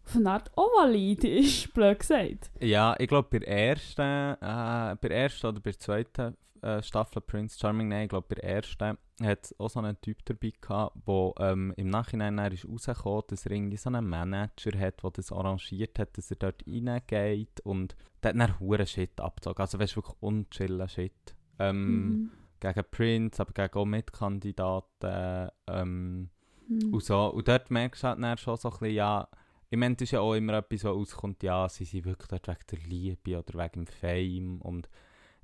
[0.04, 2.50] auf eine Art auch valid ist, blöd gesagt.
[2.60, 6.82] Ja, ich glaube bei der ersten, äh, bei der ersten oder bei der zweiten äh,
[6.82, 10.52] Staffel Prince Charming, nein, ich glaube bei der ersten hat auch so einen Typ dabei
[10.60, 15.10] gehabt, der ähm, im Nachhinein ist rausgekommen, dass er irgendwie so einen Manager hat, der
[15.10, 19.78] das arrangiert hat, dass er dort reingeht und der hat dann hure Shit abgezogen, also
[19.78, 21.34] weißt du, wirklich unchillen Shit.
[21.58, 22.30] Ähm, Mhm.
[22.60, 26.28] Gegen Prince, aber gegen auch Mitkandidaten ähm,
[26.68, 26.94] Mhm.
[26.94, 27.26] und so.
[27.28, 29.28] Und dort merkst du halt dann schon so ein bisschen, ja,
[29.70, 32.58] ich meine, ist ja auch immer etwas, was auskommt, ja, sie sind wirklich dort wegen
[32.70, 34.88] der Liebe oder wegen dem Fame und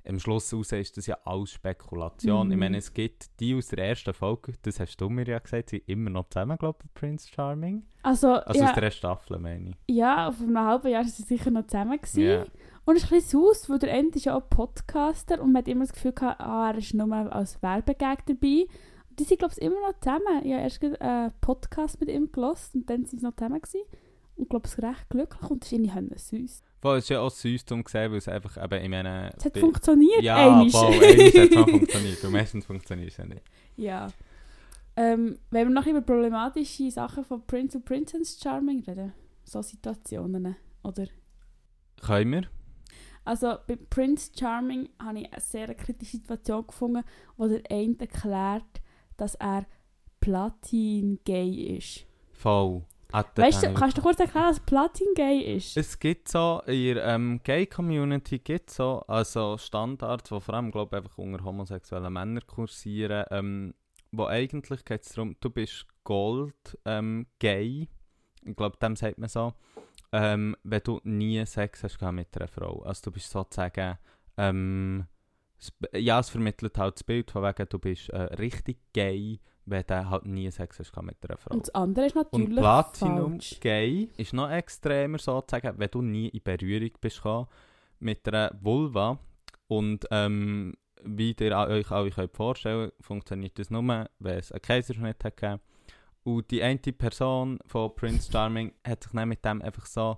[0.07, 2.47] am Schluss raus ist das ja alles Spekulation.
[2.47, 2.53] Mhm.
[2.53, 5.69] Ich meine, es gibt die aus der ersten Folge, das hast du mir ja gesagt,
[5.71, 7.83] sind immer noch zusammen, glaube ich, Prince Charming.
[8.03, 9.95] Also, Also ja, aus der ersten Staffel, meine ich.
[9.95, 11.97] ja, auf einem halben Jahr waren sie sicher noch zusammen.
[11.97, 12.21] Gewesen.
[12.23, 12.45] Ja.
[12.85, 15.61] Und es ist ein bisschen süß, weil der Ende ist ja auch Podcaster und man
[15.61, 18.65] hat immer das Gefühl gehabt, ah, er ist nur als Werbegag dabei.
[19.09, 20.45] Und die sind, glaube ich, immer noch zusammen.
[20.45, 23.81] Ich habe erst einen Podcast mit ihm gelost und dann sind sie noch zusammen gewesen.
[24.37, 26.63] Und glaube ich, recht glücklich und das ist irgendwie süß.
[26.79, 29.31] Voll, es ist ja auch süß um zu sehen, weil es einfach eben, ich meine...
[29.35, 30.69] Es hat bei- funktioniert, Ja, einmal.
[30.69, 33.41] voll, einmal hat es mal funktioniert, und meistens funktioniert es ja nicht.
[33.77, 34.07] ja.
[34.99, 39.13] Ähm, wenn wir noch über problematische Sachen von Prince und Princess Charming reden,
[39.43, 41.05] so Situationen, oder?
[42.01, 42.41] Können wir?
[43.23, 47.03] Also bei Prince Charming habe ich eine sehr kritische Situation gefunden,
[47.35, 48.81] wo der eine erklärt,
[49.17, 49.67] dass er
[50.19, 52.05] Platin-gay ist.
[52.33, 52.83] Voll.
[53.11, 55.77] Weißt du, kannst du kurz erklären, was Platin-gay ist?
[55.77, 60.97] Es gibt so, in der ähm, Gay-Community gibt so also Standards, die vor allem, glaube
[60.97, 63.73] ich, einfach unter homosexuellen Männern kursieren, ähm,
[64.11, 67.87] wo eigentlich geht es darum, du bist Gold ähm, gay,
[68.43, 69.53] ich glaube, dem sagt man so,
[70.11, 72.81] ähm, wenn du nie Sex hast mit einer Frau.
[72.83, 73.97] Also du bist sozusagen,
[74.37, 75.05] ähm,
[75.93, 79.39] ja, es vermittelt halt das Bild von wegen, du bist äh, richtig gay,
[79.69, 81.53] wenn du halt nie Sex hast mit einer Frau.
[81.53, 83.59] Und das andere ist natürlich Und Platinum falsch.
[83.59, 87.21] Gay ist noch extremer sozusagen, wenn du nie in Berührung bist
[87.99, 89.19] mit einer Vulva.
[89.67, 93.83] Und ähm, wie ihr euch alle könnt vorstellen funktioniert das nur,
[94.19, 95.61] wenn es einen Kaiserschnitt hat gegeben.
[96.23, 100.17] Und die eine Person von Prince Charming hat sich dann mit dem einfach so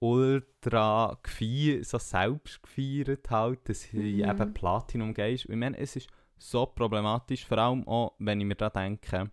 [0.00, 4.30] ultra gefeiert, so selbst gefeiert halt, dass sie Mhm.
[4.30, 5.46] eben Platinum Gay ist.
[5.46, 6.08] Und ich meine, es ist
[6.38, 9.30] so problematisch, vor allem auch, wenn ich mir da denke,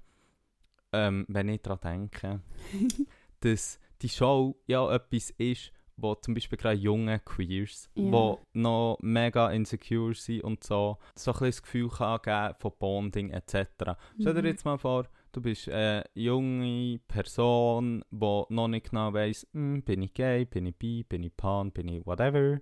[0.91, 2.41] ähm, wenn ich daran denke,
[3.41, 8.11] dass die Show ja etwas ist, wo zum Beispiel gerade junge Queers, Ja.
[8.11, 12.71] wo noch mega insecure sind und so, so ein bisschen das Gefühl kann geben von
[12.77, 13.95] Bonding etc.
[14.19, 14.45] Stell dir Mhm.
[14.47, 20.01] jetzt mal vor, du bist eine junge Person, die noch nicht genau weiss, hm, bin
[20.01, 22.59] ich gay, bin ich bi, bin ich pan, bin ich whatever.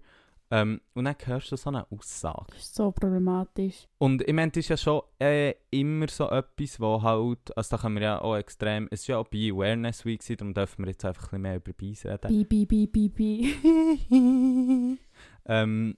[0.53, 2.45] Ähm, und dann hörst du so eine Aussage.
[2.49, 3.87] Das ist so problematisch.
[3.97, 7.81] Und ich meine, das ist ja schon äh, immer so etwas, wo halt, also da
[7.81, 10.85] können wir ja auch extrem, es war ja auch bei Awareness Week, gewesen, darum dürfen
[10.85, 12.47] wir jetzt einfach ein bisschen mehr über Beis reden.
[12.47, 14.99] Bi, bi, bi, bi,
[15.45, 15.97] ähm,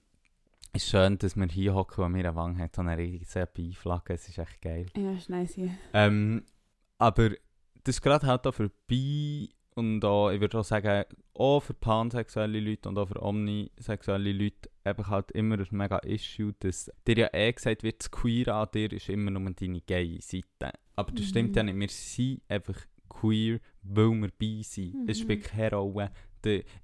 [0.72, 3.46] es ist schön, dass wir hier hocken und mir eine Wange hat und eine riesige
[3.46, 4.86] Beiflagge, es ist echt geil.
[4.96, 5.76] Ja, ist nice hier.
[5.92, 6.44] Ähm,
[6.96, 7.28] aber
[7.84, 11.04] das ist gerade halt auch für Bi und auch, ich würde auch sagen,
[11.34, 16.54] auch für pansexuelle Leute und auch für omnisexuelle Leute einfach halt immer ein mega Issue,
[16.60, 20.18] dass dir ja eh gesagt wird, das Queer an dir ist immer nur deine gay
[20.20, 20.72] Seite.
[20.96, 21.28] Aber das Mhm.
[21.28, 22.76] stimmt ja nicht, wir sind einfach
[23.08, 25.08] queer, weil wir bi sind.
[25.08, 25.22] Es Mhm.
[25.22, 26.10] spielt keine Rolle.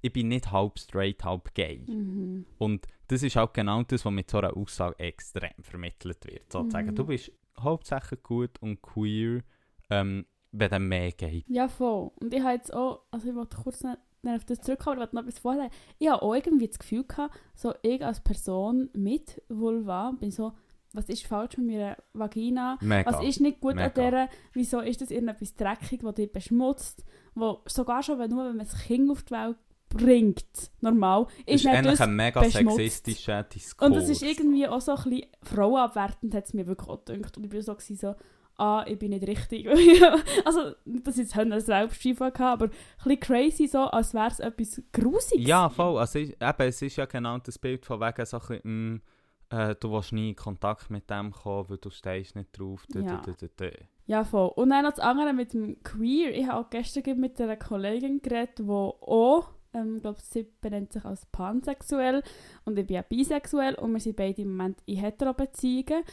[0.01, 1.85] Ich bin nicht halb straight, halb gay.
[1.87, 2.45] Mhm.
[2.57, 6.51] Und das ist auch genau das, was mit so einer Aussage extrem vermittelt wird.
[6.51, 6.89] Sozusagen.
[6.89, 6.95] Mhm.
[6.95, 9.41] Du bist hauptsächlich gut und queer,
[9.89, 11.45] ähm, wenn dann mehr geht.
[11.49, 12.11] Ja, voll.
[12.21, 15.13] Und ich habe jetzt auch, also ich wollte kurz noch auf das zurückkommen, aber ich
[15.13, 15.73] noch etwas vorher sagen.
[15.99, 20.53] Ich habe auch irgendwie das Gefühl gehabt, so ich als Person mit Vulva bin so,
[20.93, 22.77] was ist falsch mit meiner Vagina?
[22.79, 23.11] Mega.
[23.11, 23.87] Was ist nicht gut Mega.
[23.87, 24.29] an dieser?
[24.53, 27.03] Wieso ist das irgendetwas dreckig, das dich beschmutzt?
[27.33, 29.57] Wo sogar schon, wenn, nur wenn man das Kind auf die Welt
[29.89, 32.77] bringt, normal, das ist ist nicht eigentlich das ein mega beschmutzt.
[32.77, 33.87] sexistischer Diskurs.
[33.87, 37.37] Und das ist irgendwie auch so ein bisschen frauenabwertend, hat es mir wirklich auch gedacht.
[37.37, 38.15] Und ich war so, so
[38.57, 39.67] ah, ich bin nicht richtig.
[40.45, 42.71] also, nicht, dass ich jetzt einen Selbstschiefer hatte, aber ein
[43.03, 45.47] bisschen crazy so, als wäre es etwas Grusiges.
[45.47, 45.97] Ja, voll.
[45.97, 49.01] Also, ich, eben, es ist ja genau das Bild von wegen so ein bisschen, mm,
[49.49, 52.85] äh, du willst nie in Kontakt mit dem kommen, weil du stehst nicht drauf.
[52.93, 53.21] dü- Ja.
[53.21, 53.71] dü- dü.
[54.05, 54.49] Ja, voll.
[54.55, 56.35] Und dann noch das andere mit dem Queer.
[56.35, 61.03] Ich habe auch gestern mit einer Kollegin geredet, die auch, ähm, glaube sie benennt sich
[61.05, 62.21] als pansexuell
[62.65, 66.03] und ich bin ja bisexuell und wir sind beide im Moment in Hetero-Beziehungen.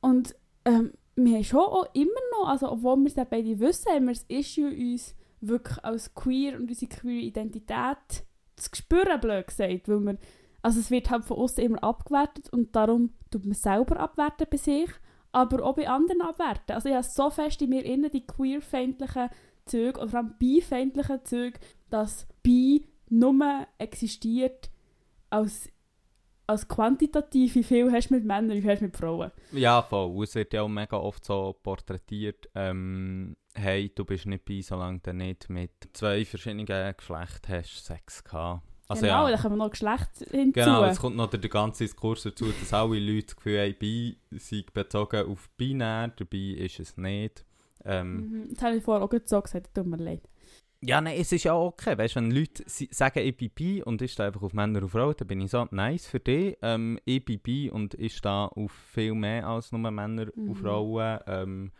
[0.00, 0.34] Und
[0.64, 4.06] ähm, wir haben schon auch immer noch, also obwohl wir es ja beide wissen, haben
[4.06, 8.24] wir das Issue, uns wirklich als queer und unsere queer Identität
[8.56, 9.88] zu spüren, blöd gesagt.
[9.88, 10.18] Weil wir,
[10.62, 14.56] also es wird halt von außen immer abgewertet und darum tut man selber abwerten bei
[14.56, 14.90] sich
[15.32, 16.74] aber auch bei anderen abwerten.
[16.74, 19.30] Also ich habe so fest in mir innen die queer-feindlichen
[19.66, 24.70] Züge oder vor allem bi-feindlichen Züge, dass bi nur existiert
[25.30, 25.68] als,
[26.50, 29.30] als quantitativ, wie viel hast du mit Männern, wie viel hast du mit Frauen.
[29.52, 30.22] Ja, voll.
[30.24, 34.98] Es wird ja auch mega oft so porträtiert, ähm, hey, du bist nicht bei, solange
[35.00, 38.62] du nicht mit zwei verschiedenen Geschlechtern hast Sex gehabt.
[38.88, 39.36] Also genau, ja.
[39.36, 40.52] da kommen noch Geschlecht hinzu.
[40.52, 44.18] Genau, es kommt noch der ganze Diskurs dazu, dass alle Leute das Gefühl haben, bi
[44.32, 47.44] sind bezogen auf binär, dabei ist es nicht.
[47.84, 50.22] Ähm, Mhm, Das habe ich vorher auch so gesagt, tut mir leid.
[50.82, 54.12] Ja, nein, es ist ja okay, weißt wenn Leute sagen, ich bin bi und ich
[54.12, 57.22] stehe einfach auf Männer und Frauen, dann bin ich so, nice für dich, ähm, ich
[57.22, 60.48] bin bi und ich stehe auf viel mehr als nur Männer Mhm.
[60.48, 61.18] und Frauen.
[61.26, 61.72] Ähm,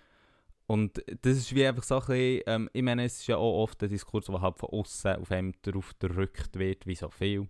[0.67, 3.63] und das ist wie einfach so ein bisschen, ähm, ich meine, es ist ja auch
[3.63, 7.49] oft ein Diskurs, der halt von außen auf einem darauf gedrückt wird, wie so viel.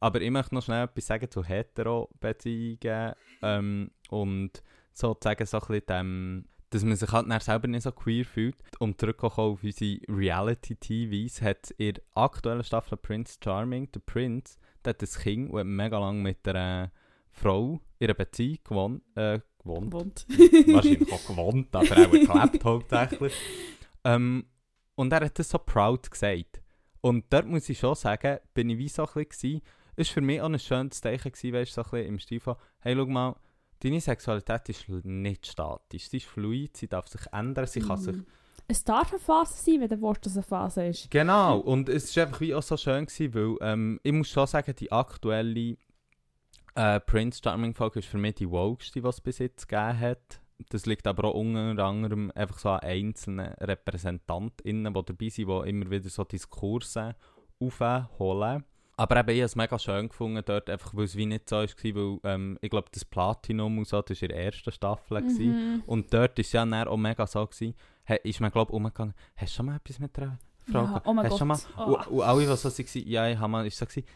[0.00, 5.86] Aber ich möchte noch schnell etwas sagen zu Hetero-Beziehungen ähm, und sozusagen so ein bisschen
[5.88, 8.56] dem, dass man sich halt selber nicht so queer fühlt.
[8.78, 14.90] Um zurückzukommen auf unsere Reality-TVs, hat in der aktuellen Staffel Prince Charming, der Prince, der
[14.94, 16.90] hat ein Kind und hat mega lange mit einer
[17.30, 19.92] Frau in einer Beziehung gewohnt, äh, gewohnt.
[19.92, 20.26] Wohnt.
[20.28, 23.34] Wahrscheinlich auch gewohnt, aber auch geklebt hauptsächlich.
[24.04, 24.46] Ähm,
[24.94, 26.62] und er hat das so proud gesagt.
[27.00, 29.62] Und dort muss ich schon sagen, bin ich wie so ein bisschen
[29.94, 32.40] Es war für mich auch ein schönes Zeichen, gewesen, weißt, so ein bisschen im Stil
[32.40, 33.36] von, hey, schau mal,
[33.80, 38.16] deine Sexualität ist nicht statisch, sie ist fluid, sie darf sich ändern, sie kann sich...
[38.68, 41.10] Es darf eine Phase sein, wenn du willst, dass es eine Phase ist.
[41.10, 44.46] Genau, und es war einfach wie auch so schön, gewesen, weil ähm, ich muss schon
[44.48, 45.76] sagen, die aktuelle
[46.74, 50.40] äh, Prince Charming Folge ist für mich die wogeste, die es bis jetzt gegeben hat.
[50.70, 55.68] Das liegt aber auch unter anderem einfach so an einzelnen RepräsentantInnen, die dabei sind, die
[55.68, 57.14] immer wieder so Diskurse
[57.60, 58.64] aufholen.
[58.98, 61.56] Aber eben, ich habe es mega schön gefunden dort, einfach weil es wie nicht so
[61.56, 65.20] war, weil ähm, ich glaube, das Platinum und so, das war in der ersten Staffel.
[65.20, 65.74] gewesen.
[65.74, 65.82] Mhm.
[65.86, 67.74] Und dort war es ja dann auch mega so, gewesen,
[68.04, 70.38] hey, ist mir glaube ich umgegangen, hast du schon mal etwas mit einer
[70.70, 71.58] Frau Ja, oh mein hast du schon mal?
[71.58, 71.68] Gott.
[71.76, 71.82] Oh.
[71.82, 74.06] Und, und alle, die so waren, ja, ich habe mal, ist so gewesen,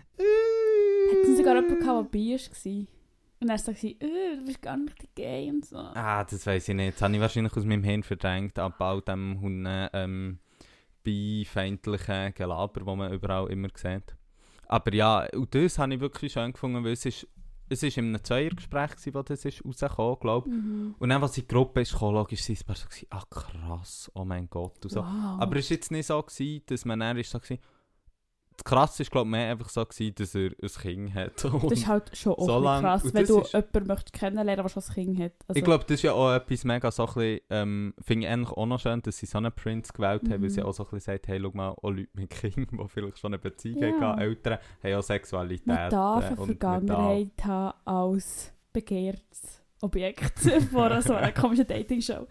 [1.10, 2.86] Hätten sogar jemanden gehabt, der bei war.
[3.42, 5.78] Und er sagte, äh, du bist gar nicht gay und so.
[5.78, 6.94] Ah, das weiß ich nicht.
[6.94, 10.38] Das habe ich wahrscheinlich aus meinem Hirn verdrängt, ab all dem Hunden, ähm,
[11.02, 14.14] beifeindlichen Gelaber, das man überall immer sieht.
[14.70, 17.26] Aber ja, und das habe ich wirklich schön gefunden, weil es ist,
[17.68, 20.54] es ist in einem Zweiergespräch, gewesen, wo das ist rausgekommen, glaube ich.
[20.54, 20.94] Mhm.
[20.96, 24.48] Und dann, als die Gruppe ist gekommen, logisch, sind es so, ah krass, oh mein
[24.48, 25.00] Gott, und so.
[25.00, 25.40] Wow.
[25.40, 27.60] Aber es war jetzt nicht so, gewesen, dass man dann ist so gewesen,
[28.62, 31.32] das Krasse war, glaube ich, mehr einfach so, gewesen, dass er ein Kind hat.
[31.36, 34.12] das Und ist halt schon auch so lang- krass, wenn das du ist- jemanden möchtest
[34.12, 35.32] kennenlernen der schon ein Kind hat.
[35.48, 38.32] Also, ich glaube, das ist ja auch etwas mega so ein bisschen, ähm, finde ich
[38.32, 40.66] eigentlich auch noch schön, dass sie so einen Prince gewählt haben, weil sie Mhm.
[40.66, 43.30] auch so ein bisschen sagt, hey, schau mal, auch Leute mit Kindern, die vielleicht schon
[43.32, 44.00] eine Beziehung Ja.
[44.00, 45.66] hatten, Eltern, haben auch Sexualität.
[45.66, 50.38] man darf äh, eine Vergangenheit haben als begehrtes Objekt
[50.72, 52.26] von so einer komischen Dating-Show.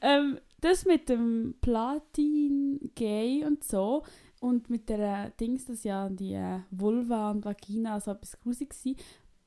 [0.00, 4.02] Ähm, das mit dem Platin, Gay und so
[4.40, 8.94] und mit der Dings, dass ja die äh, Vulva und Vagina so etwas grusig war,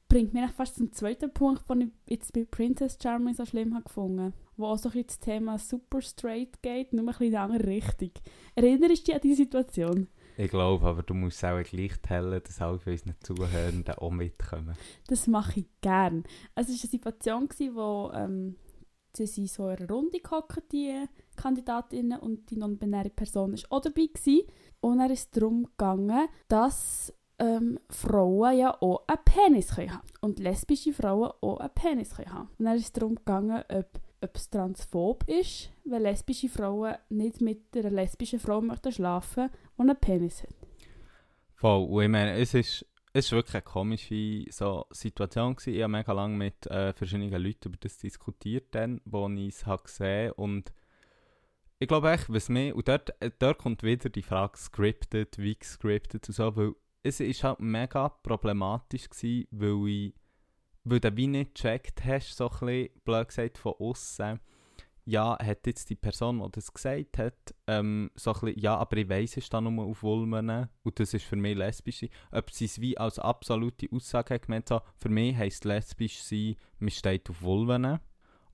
[0.10, 3.84] bringt mich fast zum zweiten Punkt, den ich jetzt bei Princess Charming so schlimm habe
[3.84, 7.54] gefunden wo auch so ein das Thema super straight geht, nur ein bisschen in eine
[7.54, 8.12] andere Richtung.
[8.56, 10.08] Erinnerst du dich an diese Situation?
[10.36, 14.76] Ich glaube, aber du musst auch gleich teilen, dass alle von unseren Zuhörenden auch mitkommen.
[15.08, 16.24] Das mache ich gern.
[16.54, 18.56] Also es war eine Situation, gewesen, wo ähm,
[19.16, 23.82] sie sind so in einer Runde gehockt, die Kandidatinnen und die non-binäre Person war auch
[23.82, 24.08] dabei.
[24.14, 24.44] Gewesen.
[24.80, 30.40] Und dann ist darum gegangen, dass ähm, Frauen ja auch einen Penis können haben und
[30.40, 32.50] lesbische Frauen auch einen Penis können haben.
[32.58, 37.76] Und dann ist darum gegangen, ob, ob es transphob ist, weil lesbische Frauen nicht mit
[37.76, 40.56] einer lesbischen Frau möchten schlafen, die einen Penis hat.
[41.56, 45.74] Voll, und ich meine, es ist, es ist wirklich eine komische so, Situation gewesen.
[45.74, 48.76] Ich habe mega lange mit äh, verschiedenen Leuten über das diskutiert,
[49.06, 50.72] wo ich es habe gesehen und
[51.80, 55.56] ich glaube echt, was mir, und dort, äh, dort kommt wieder die Frage scripted, wie
[55.56, 56.74] gescriptet und so, weil
[57.04, 60.14] es ist halt mega problematisch gewesen, weil ich,
[60.84, 64.40] weil du wie nicht gecheckt hast, so ein bisschen, blöd gesagt, von außen
[65.08, 68.98] ja, hat jetzt die Person, die das gesagt hat, ähm, so ein bisschen, ja, aber
[68.98, 72.06] ich weiss, es ist da nur auf Vulven und das ist für mich lesbisch.
[72.30, 76.58] Ob sie es wie als absolute Aussage hat gemeint, so, für mich heisst lesbisch sein,
[76.80, 78.00] man steht auf Vulven.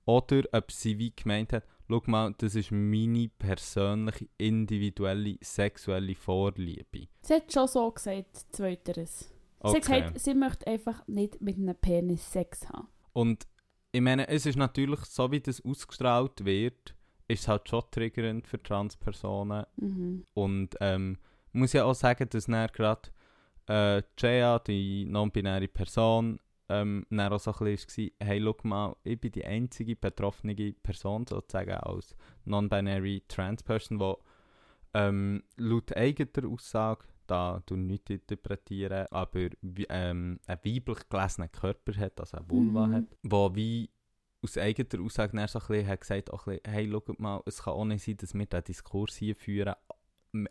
[0.04, 7.08] Oder ob sie wie gemeint hat, schau mal, das ist meine persönliche, individuelle, sexuelle Vorliebe.
[7.22, 9.20] Sie hat schon so gesagt, zweiteres.
[9.62, 10.00] Sie hat Okay.
[10.00, 12.88] gesagt, sie möchte einfach nicht mit einem Penis Sex haben.
[13.12, 13.46] Und
[13.92, 16.94] ich meine, es ist natürlich, so wie das ausgestrahlt wird,
[17.28, 19.64] ist es halt schon triggernd für Transpersonen.
[19.76, 20.24] Mhm.
[20.34, 21.18] Und ähm,
[21.48, 23.08] ich muss ja auch sagen, dass dann gerade
[23.68, 28.96] äh, Jaya, die non-binäre Person, ähm, dann auch so ein bisschen war, hey, schau mal,
[29.04, 34.14] ich bin die einzige betroffene Person sozusagen als non-binary Trans-Person, die
[34.94, 39.48] ähm, laut eigener Aussage, da du nicht interpretieren, aber
[39.88, 42.94] ähm, einen weiblich gelesenen Körper hat, also eine Vulva Mhm.
[42.94, 43.90] hat, wo wie
[44.42, 47.42] aus eigener Aussage dann so ein bisschen hat gesagt, auch ein bisschen, hey, schaut mal,
[47.46, 49.74] es kann auch nicht sein, dass wir diesen Diskurs hier führen,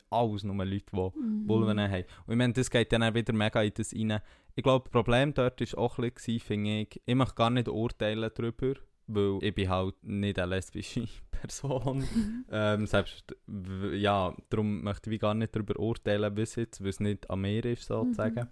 [0.09, 1.47] alles nur Leute, die Mhm.
[1.47, 2.03] Vulven haben.
[2.25, 4.19] Und ich meine, das geht dann auch wieder mega in das rein.
[4.55, 7.67] Ich glaube, das Problem dort war auch ein bisschen, finde ich, ich möchte gar nicht
[7.67, 8.73] urteilen darüber,
[9.07, 12.05] weil ich bin halt nicht eine lesbische Person.
[12.51, 16.89] ähm, selbst, w- ja, darum möchte ich wie gar nicht darüber urteilen bis jetzt, weil
[16.89, 18.47] es nicht an mir ist, sozusagen.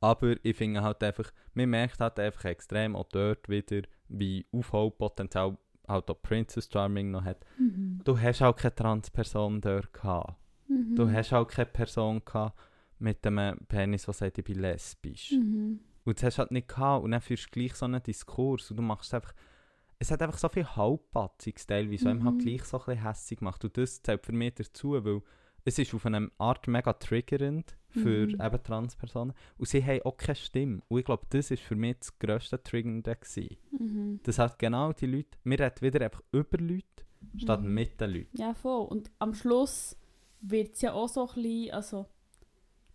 [0.00, 5.56] Aber ich finde halt einfach, man merkt halt einfach extrem auch dort wieder, wie Aufholpotenzial
[5.88, 7.44] halt auch Princess Charming noch hat.
[7.58, 8.00] Mhm.
[8.04, 10.34] Du hast auch keine Transperson dort gehabt.
[10.68, 10.94] Mhm.
[10.96, 12.58] Du hast auch keine Person gehabt
[12.98, 15.32] mit einem Penis, der sagt, ich bin lesbisch.
[15.32, 15.80] Mhm.
[16.04, 17.04] Und das hast du halt nicht gehabt.
[17.04, 19.34] Und dann führst du gleich so einen Diskurs und du machst einfach...
[20.00, 22.38] Es hat einfach so viel Halbpatziges teilweise, was einem halt Mhm.
[22.40, 23.64] gleich so ein bisschen hässig gemacht.
[23.64, 25.22] Und das zählt für mich dazu, weil
[25.64, 28.40] es ist auf eine Art mega triggernd für Mhm.
[28.40, 29.34] eben Transpersonen.
[29.58, 30.82] Und sie haben auch keine Stimme.
[30.88, 33.56] Und ich glaube, das ist für mich das grösste Triggernde gewesen.
[33.72, 34.20] Mhm.
[34.22, 36.84] Das hat genau die Leute, wir reden wieder einfach über Leute,
[37.36, 37.74] statt Mhm.
[37.74, 38.36] mit den Leuten.
[38.40, 38.86] Ja, voll.
[38.86, 39.96] Und am Schluss
[40.40, 42.06] wird es ja auch so ein bisschen, also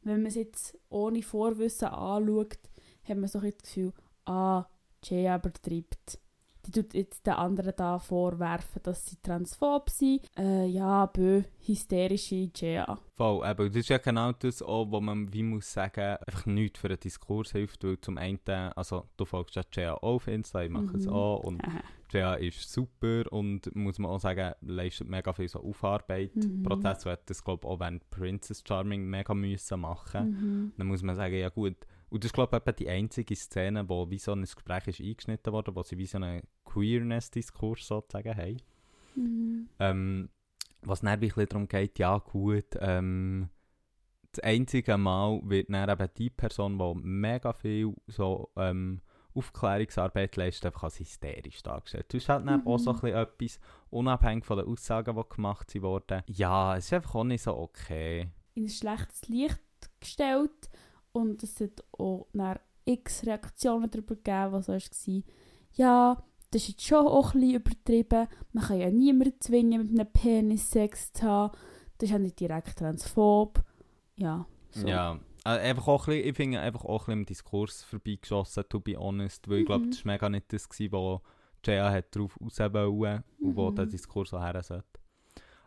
[0.02, 2.60] wenn man es jetzt ohne Vorwissen anschaut,
[3.04, 3.94] hat man so ein das Gefühl,
[4.26, 4.66] ah,
[5.04, 6.20] Jay übertreibt.
[6.66, 10.22] Die tut jetzt den anderen da vorwerfen, dass sie transphob sind.
[10.38, 12.98] Äh, ja, bö, hysterische Jaya.
[13.16, 13.68] Voll, eben.
[13.68, 17.00] Das ist ja genau das auch, wo man wie muss sagen, einfach nichts für den
[17.00, 18.40] Diskurs hilft, weil zum einen,
[18.76, 21.14] also du folgst ja auch auf Insta, ich mache es Mhm.
[21.14, 21.62] auch und.
[22.14, 26.36] Jaya ist super und muss man auch sagen, leistet mega viel so Aufarbeit.
[26.36, 26.62] Mhm.
[26.62, 30.30] Prozess wird das glaube ich auch während Princess Charming mega müssen machen.
[30.30, 30.74] Mhm.
[30.78, 31.76] Dann muss man sagen, ja gut.
[32.14, 35.52] Und das ist glaube ich die einzige Szene, wo wie so ein Gespräch ist eingeschnitten
[35.52, 38.58] wurde, wo sie wie so einen Queerness-Diskurs sozusagen haben.
[39.16, 39.70] Mhm.
[39.80, 40.30] Ähm,
[40.84, 43.50] was dann ein bisschen darum geht, ja gut, ähm,
[44.32, 49.02] das einzige Mal wird dann eben die Person, die mega viel so ähm,
[49.34, 52.06] Aufklärungsarbeit leistet, einfach als hysterisch dargestellt.
[52.10, 53.02] Das ist halt dann auch so ein Mhm.
[53.02, 53.60] bisschen etwas,
[53.90, 56.22] unabhängig von den Aussagen, die gemacht wurden.
[56.28, 58.30] Ja, es ist einfach auch nicht so okay.
[58.54, 59.60] in ein schlechtes Licht
[60.00, 60.70] gestellt
[61.14, 65.24] und es hat auch nach x Reaktionen darüber gegeben, was so war.
[65.76, 68.28] Ja, das ist jetzt schon auch ein bisschen übertrieben.
[68.52, 71.54] Man kann ja niemanden zwingen, mit einem Penis Sex zu haben.
[71.98, 73.64] Das ist ja nicht direkt transphob.
[74.18, 74.88] Ja, so.
[74.88, 78.64] Ja, äh, einfach auch ein bisschen, ich finde einfach auch ein bisschen im Diskurs vorbeigeschossen,
[78.70, 79.92] to be honest, weil ich glaube, Mhm.
[79.92, 81.22] das war mega nicht das, gewesen, wo
[81.66, 83.76] Jaya hat darauf raus wollte und wo Mhm.
[83.76, 84.86] der Diskurs auch her sollte.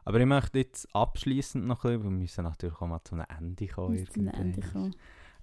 [0.05, 3.27] Aber ich möchte jetzt abschließend noch ein bisschen, wir müssen natürlich auch mal zu einem
[3.39, 3.99] Ende kommen.
[3.99, 4.95] Muss zum Ende kommen.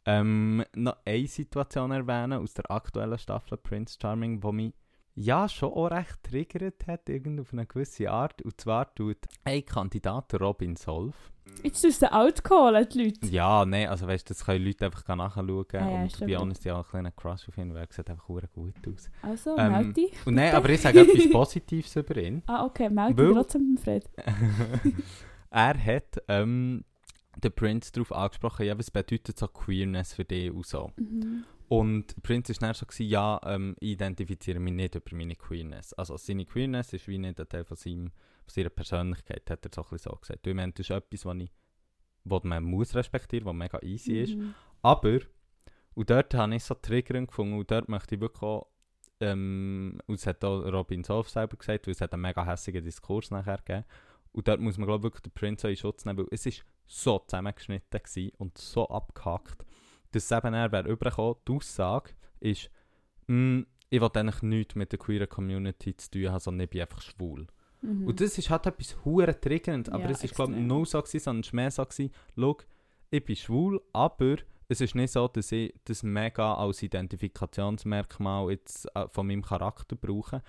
[0.06, 4.74] Ähm, noch eine Situation erwähnen aus der aktuellen Staffel Prince Charming, die mich
[5.16, 8.42] ja schon auch recht triggert hat, irgendwie auf eine gewisse Art.
[8.42, 13.28] Und zwar tut ein Kandidat, Robin Solf, Jetzt tust du outcallen, die Leute.
[13.28, 15.66] Ja, nein, also weißt du, das können Leute einfach nachschauen.
[15.74, 18.10] Ah ja, und bei ist ja auch ein kleiner Crush auf ihn, weil er sieht
[18.10, 18.44] einfach gut
[18.88, 19.10] aus.
[19.22, 20.14] Also, Ähm, melde dich.
[20.26, 22.44] Und nein, aber ich sage etwas Positives über ihn.
[22.48, 24.10] Ah, okay, melde dich trotzdem, Fred.
[25.50, 26.84] er hat ähm,
[27.36, 30.92] den Prince darauf angesprochen, ja, was bedeutet so Queerness für dich und so.
[30.98, 31.46] Mhm.
[31.68, 35.36] Und der Prince war dann so, gewesen, ja, ähm, ich identifiziere mich nicht über meine
[35.36, 35.94] Queerness.
[35.94, 38.12] Also seine Queerness ist wie nicht ein Teil von, seinem,
[38.46, 40.46] von seiner Persönlichkeit, hat er so ein bisschen so gesagt.
[40.46, 41.52] Ich meine, das ist etwas, was, ich,
[42.26, 44.36] was man muss respektieren, was mega easy ist.
[44.36, 44.54] Mhm.
[44.82, 45.20] Aber,
[45.96, 48.68] und dort habe ich so Triggerung gefunden und dort möchte ich wirklich auch,
[49.20, 52.84] ähm, und es hat auch Robin Solf selber gesagt, weil es hat einen mega hässigen
[52.84, 53.86] Diskurs nachher gegeben.
[54.34, 56.66] Und dort muss man glaube ich wirklich den Prince in Schutz nehmen, weil es ist
[56.86, 59.66] so zusammengeschnitten gewesen und so abgehackt,
[60.12, 62.70] dass eben dann wäre übergekommen, die Aussage ist,
[63.28, 66.82] «Mm, ich will eigentlich nichts mit der queeren Community zu tun haben, sondern ich bin
[66.82, 67.48] einfach schwul.
[67.82, 68.08] Mhm.
[68.08, 71.00] Und das ist halt etwas hure triggernd, aber Ja, es ist glaube ich nur so
[71.00, 72.58] gewesen, sondern es war mehr so gewesen, schau,
[73.12, 74.38] ich bin schwul, aber
[74.68, 79.96] es ist nicht so, dass ich das mega als Identifikationsmerkmal jetzt äh, von meinem Charakter
[79.96, 80.42] brauche.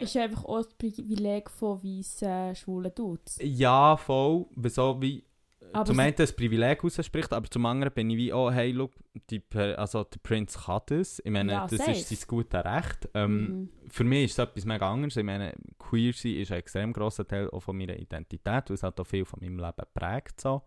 [0.00, 3.38] Ist einfach auch das Privileg von weißen schwulen Dudes.
[3.42, 5.24] ja, voll, so wie
[5.72, 8.92] Aber zum einen das Privileg ausspricht, aber zum anderen bin ich wie, oh hey, look,
[9.30, 9.42] die,
[9.76, 11.20] also der Prinz kann das.
[11.24, 11.92] Ich meine, Ja, das safe.
[11.92, 13.08] ist sein gutes Recht.
[13.14, 13.68] Ähm, Mhm.
[13.88, 15.16] Für mich ist es etwas mega anderes.
[15.18, 18.82] Ich meine, queer sein ist ein extrem grosser Teil auch von meiner Identität, weil es
[18.82, 20.40] hat auch viel von meinem Leben prägt.
[20.40, 20.62] So.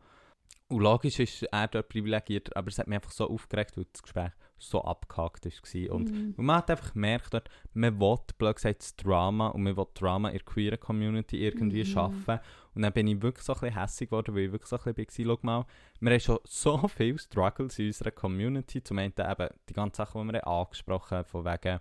[0.67, 4.01] Und logisch ist er dort privilegiert, aber es hat mich einfach so aufgeregt, weil das
[4.01, 5.91] Gespräch so abgehakt war.
[5.95, 6.33] Und, Mhm.
[6.37, 9.85] und man hat einfach gemerkt, dort, man will, blöd gesagt, das Drama und man will
[9.93, 11.85] Drama in der queeren Community irgendwie Mhm.
[11.85, 12.39] schaffen.
[12.73, 14.93] Und dann bin ich wirklich so ein bisschen hässlich geworden, weil ich wirklich so ein
[14.95, 15.65] bisschen war, schau mal,
[15.99, 18.81] wir haben schon so viele Struggles in unserer Community.
[18.81, 21.79] Zum einen eben die ganzen Sachen, die wir angesprochen haben, von wegen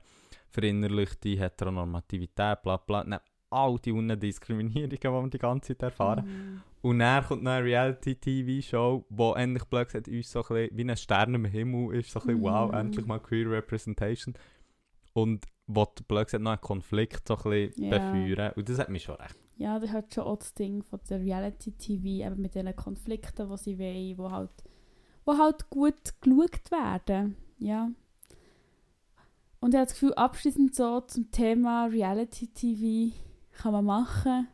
[0.51, 3.05] verinnerlichte Heteronormativität, bla bla.
[3.05, 3.21] Dann
[3.51, 6.25] all die Diskriminierungen, die wir die ganze Zeit erfahren.
[6.27, 6.74] Mhm.
[6.85, 10.97] Und dann kommt noch eine Reality-TV-Show, wo endlich blöd gesagt uns so ein wie ein
[10.99, 12.79] Stern im Himmel ist, so ein bisschen, wow, Mhm.
[12.79, 14.35] endlich mal Queer Representation.
[15.15, 17.91] Und wo blöd gesagt noch einen Konflikt so ein bisschen Ja.
[17.99, 18.53] befeuern.
[18.57, 19.35] Und das hat mich schon recht.
[19.57, 23.57] Ja, das hat schon auch das Ding von der Reality-TV, eben mit diesen Konflikten, die
[23.57, 24.51] sie wollen, wo halt,
[25.25, 27.37] wo halt gut geschaut werden.
[27.59, 27.89] Ja.
[29.61, 33.15] Und ich habe das Gefühl, abschließend so zum Thema Reality-TV
[33.53, 34.49] kann man machen.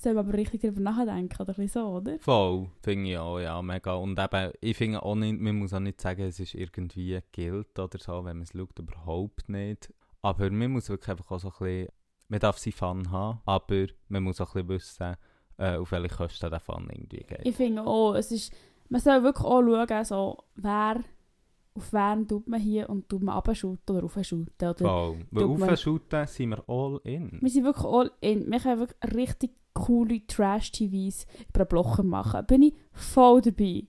[0.00, 2.18] Soll man aber richtig darüber nachdenken, oder so, oder?
[2.20, 3.94] Voll, finde ich auch, ja, mega.
[3.94, 7.76] Und eben, ich finde auch nicht, man muss auch nicht sagen, es ist irgendwie Guilt
[7.78, 9.92] oder so, wenn man es schaut, überhaupt nicht.
[10.22, 11.88] Aber man muss wirklich einfach auch so ein bisschen,
[12.28, 15.16] man darf seinen Fun haben, aber man muss auch ein bisschen wissen,
[15.58, 17.40] äh, auf welche Kosten der Fun irgendwie geht.
[17.44, 18.52] Ich finde auch, es ist,
[18.88, 21.00] man soll wirklich auch schauen, so, wer,
[21.74, 24.68] auf wen tut man hier und tut man abschuten oder raufschuten.
[24.68, 25.14] Oder.
[25.30, 27.38] Weil aufschuten sind wir all in.
[27.40, 28.50] Wir sind wirklich all in.
[28.50, 29.50] Wir können wirklich richtig
[29.86, 32.46] coole Trash-TVs über einen Blocher machen.
[32.46, 33.84] Bin ich voll dabei.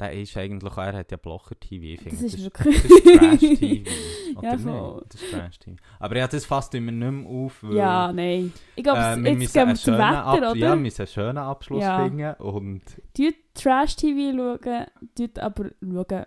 [0.00, 2.82] Der ist eigentlich, er hat ja Blocher-TV, finde, Das ist das, wirklich...
[2.82, 3.90] das ist Trash-TV.
[4.42, 5.04] Ja, voll.
[5.08, 5.76] Das ist Trash-TV.
[6.00, 7.76] Aber ja, das fasst immer nicht mehr auf, weil...
[7.76, 8.52] Ja, nein.
[8.74, 10.56] Ich glaube, äh, wir jetzt gehen wir zum Wetter, Ab- oder?
[10.56, 12.02] Ja, wir müssen einen schönen Abschluss Ja.
[12.04, 12.82] finden und...
[13.16, 16.24] Die Trash-TV schauen, tut aber schauen,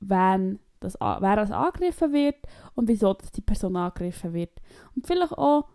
[0.00, 2.36] wann das, wer das angegriffen wird
[2.74, 4.60] und wieso dass die Person angegriffen wird.
[4.96, 5.68] Und vielleicht auch,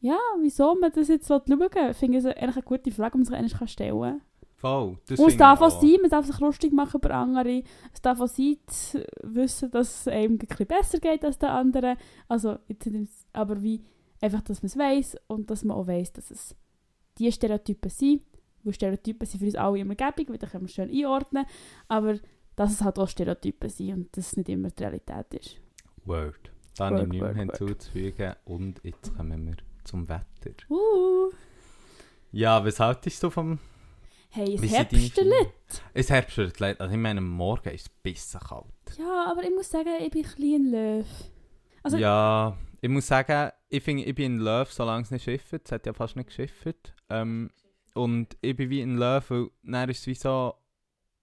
[0.00, 1.90] ja, wieso man das jetzt schauen will.
[1.90, 4.20] Ich finde es eigentlich eine gute Frage, die man sich eigentlich stellen kann.
[4.56, 7.62] Voll, das Und es darf ich auch sein, man darf sich lustig machen über andere.
[7.94, 11.96] Es darf auch sein, zu wissen, dass es einem ein besser geht als der andere.
[12.28, 12.86] Also, jetzt
[13.32, 13.82] aber wie
[14.20, 16.54] einfach, dass man es weiss und dass man auch weiss, dass es
[17.16, 18.22] die Stereotypen sind.
[18.62, 21.46] Weil Stereotypen sind für uns alle immer gäbig, weil dann können wir schön einordnen.
[21.88, 22.16] Aber
[22.54, 25.56] dass es halt auch Stereotypen sind und dass es nicht immer die Realität ist.
[26.04, 26.52] Word.
[26.76, 28.34] Da habe ich nichts hinzuzufügen.
[28.44, 30.54] Und jetzt kommen wir zum Wetter.
[30.68, 31.30] Uh.
[32.32, 33.58] Ja, was haltest du vom...
[34.32, 35.52] Hey, es Herbstlet.
[35.92, 38.64] Es Herbst, also ich meine, Morgen ist es bisschen kalt.
[38.96, 41.06] Ja, aber ich muss sagen, ich bin ein bisschen ein Löw.
[41.82, 45.52] Also- ja, ich muss sagen, ich finde, ich bin in Löw, solange es nicht schifft.
[45.52, 46.94] Es hat ja fast nicht geschifft.
[47.08, 47.50] Ähm,
[47.94, 50.54] und ich bin wie in Löw, weil dann ist es wie so,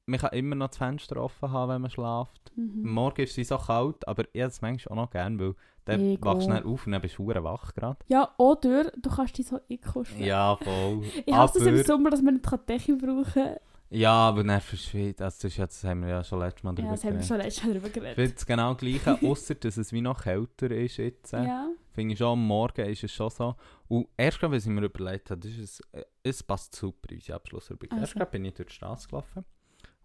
[0.08, 2.52] man kann immer noch das Fenster offen haben, wenn man schläft.
[2.56, 2.90] Mhm.
[2.92, 5.54] Morgen ist es so kalt, aber ich es manchmal auch noch gerne, weil
[5.86, 7.98] dann Ich wachst du dann auf und dann bist du wach gerade.
[8.08, 10.24] Ja, oder du kannst dich so einkuscheln.
[10.24, 11.04] Ja, voll.
[11.26, 13.56] Ich hasse es im aber, Sommer, dass man nicht Decke brauchen kann.
[13.90, 15.22] ja, aber dann verschwitzt.
[15.22, 17.12] Also das, ja, das haben wir ja schon letztes Mal Ja, drüber das haben wir
[17.20, 17.28] geredet.
[17.28, 18.16] schon letztes Mal darüber Ich geredet.
[18.16, 21.32] finde es genau gleich, außer dass es wie noch kälter ist jetzt.
[21.34, 21.70] Ja.
[21.92, 23.56] Finde ich schon, am Morgen ist es schon so.
[23.88, 27.10] Und erst gerade, was ich mir überlegt habe, das ist es, äh, es passt super
[27.12, 27.92] in unsere Abschlussrubrik.
[27.92, 28.02] Also.
[28.02, 29.46] Erst gerade bin ich durch die Straße gelaufen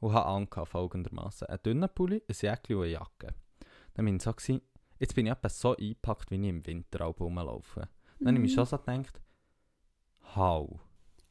[0.03, 1.47] und habe angehabt folgendermaßen.
[1.49, 3.35] Einen dünnen Pulli, ein Jäckchen und eine Jacke.
[3.95, 4.61] Dann bin ich so gewesen,
[4.99, 7.89] jetzt bin ich etwa so eingepackt, wie ich im Winter auch rumlaufe.
[8.19, 8.55] Dann habe ich mir Mhm.
[8.55, 9.21] schon so gedacht,
[10.37, 10.81] how?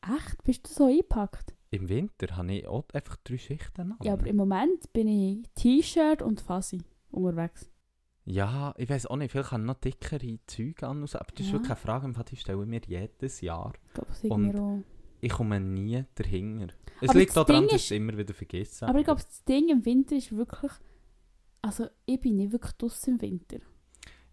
[0.01, 0.43] Echt?
[0.43, 1.53] Bist du so eingepackt?
[1.69, 3.97] Im Winter habe ich auch einfach drei Schichten an.
[4.03, 7.69] Ja, aber im Moment bin ich T-Shirt und Fassi unterwegs.
[8.25, 11.01] Ja, ich weiß auch nicht, vielleicht habe ich noch dickere Züge an.
[11.01, 11.53] und Aber das ist Ja.
[11.53, 13.73] wirklich eine Frage, die stelle ich mir jedes Jahr.
[13.87, 14.79] Ich glaube, das irgendwie auch.
[15.21, 16.73] Ich komme nie dahinter.
[17.01, 18.87] Es Aber liegt das daran, Ding dass ich es immer wieder vergesse.
[18.87, 20.71] Aber ich glaube, das Ding im Winter ist wirklich...
[21.63, 23.57] Also, ich bin nicht wirklich draussen im Winter.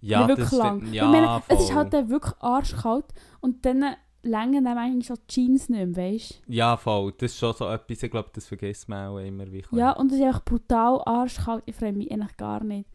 [0.01, 0.77] ja, nicht wirklich das lang.
[0.79, 0.95] stimmt.
[0.95, 1.77] Ich Ja, meine, es ist voll.
[1.77, 3.07] halt dann wirklich arschkalt
[3.41, 3.85] und dann
[4.23, 7.13] länger dann eigentlich schon Jeans nicht mehr, weißt Ja, voll.
[7.19, 9.51] Das ist schon so etwas, ich glaube, das vergisst man auch immer.
[9.53, 11.63] Wie Ja, und es ist einfach brutal arschkalt.
[11.67, 12.89] Ich freue mich eigentlich gar nicht.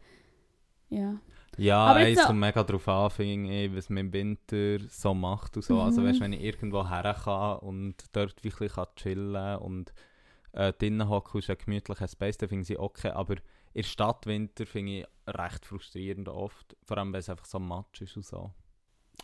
[0.90, 1.18] Ja.
[1.58, 3.10] Ja aber es kommt mega darauf an,
[3.46, 5.80] ich, was man im Winter so macht und so.
[5.80, 6.06] Also, Mhm.
[6.06, 9.92] weißt du, wenn ich irgendwo her kann und dort wirklich kann chillen und
[10.52, 13.10] äh, drinnen hocken ist ein gemütlicher Space, dann finde ich okay.
[13.10, 13.42] Aber in
[13.74, 16.76] der Stadt Winter finde ich recht frustrierend oft.
[16.84, 18.50] Vor allem, weil es einfach so matsch ist und so.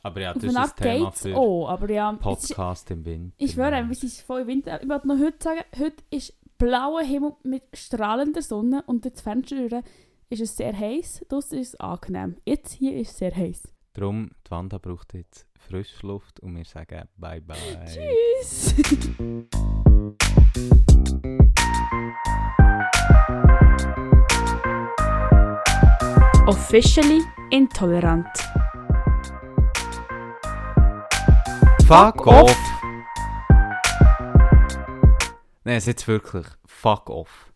[0.03, 2.11] Aber ja, das ist ein Thema für auch, aber ja.
[2.11, 3.35] es ist- Podcast im Winter.
[3.39, 4.83] Ich schwöre, wir sind voll im Winter.
[4.83, 9.83] Ich wollte noch heute sagen, heute ist blauer Himmel mit strahlender Sonne und das Fenster
[10.31, 11.26] ist es sehr heiß.
[11.28, 12.37] Draussen ist es angenehm.
[12.45, 13.62] Jetzt hier ist es sehr heiß.
[13.95, 17.57] Darum, die Wanda braucht jetzt Frischluft und wir sagen bye bye.
[17.85, 18.74] Tschüss!
[26.47, 28.28] Officially intolerant.
[31.87, 32.57] Fuck off!
[35.64, 36.47] Nein, jetzt wirklich.
[36.66, 37.49] Fuck off.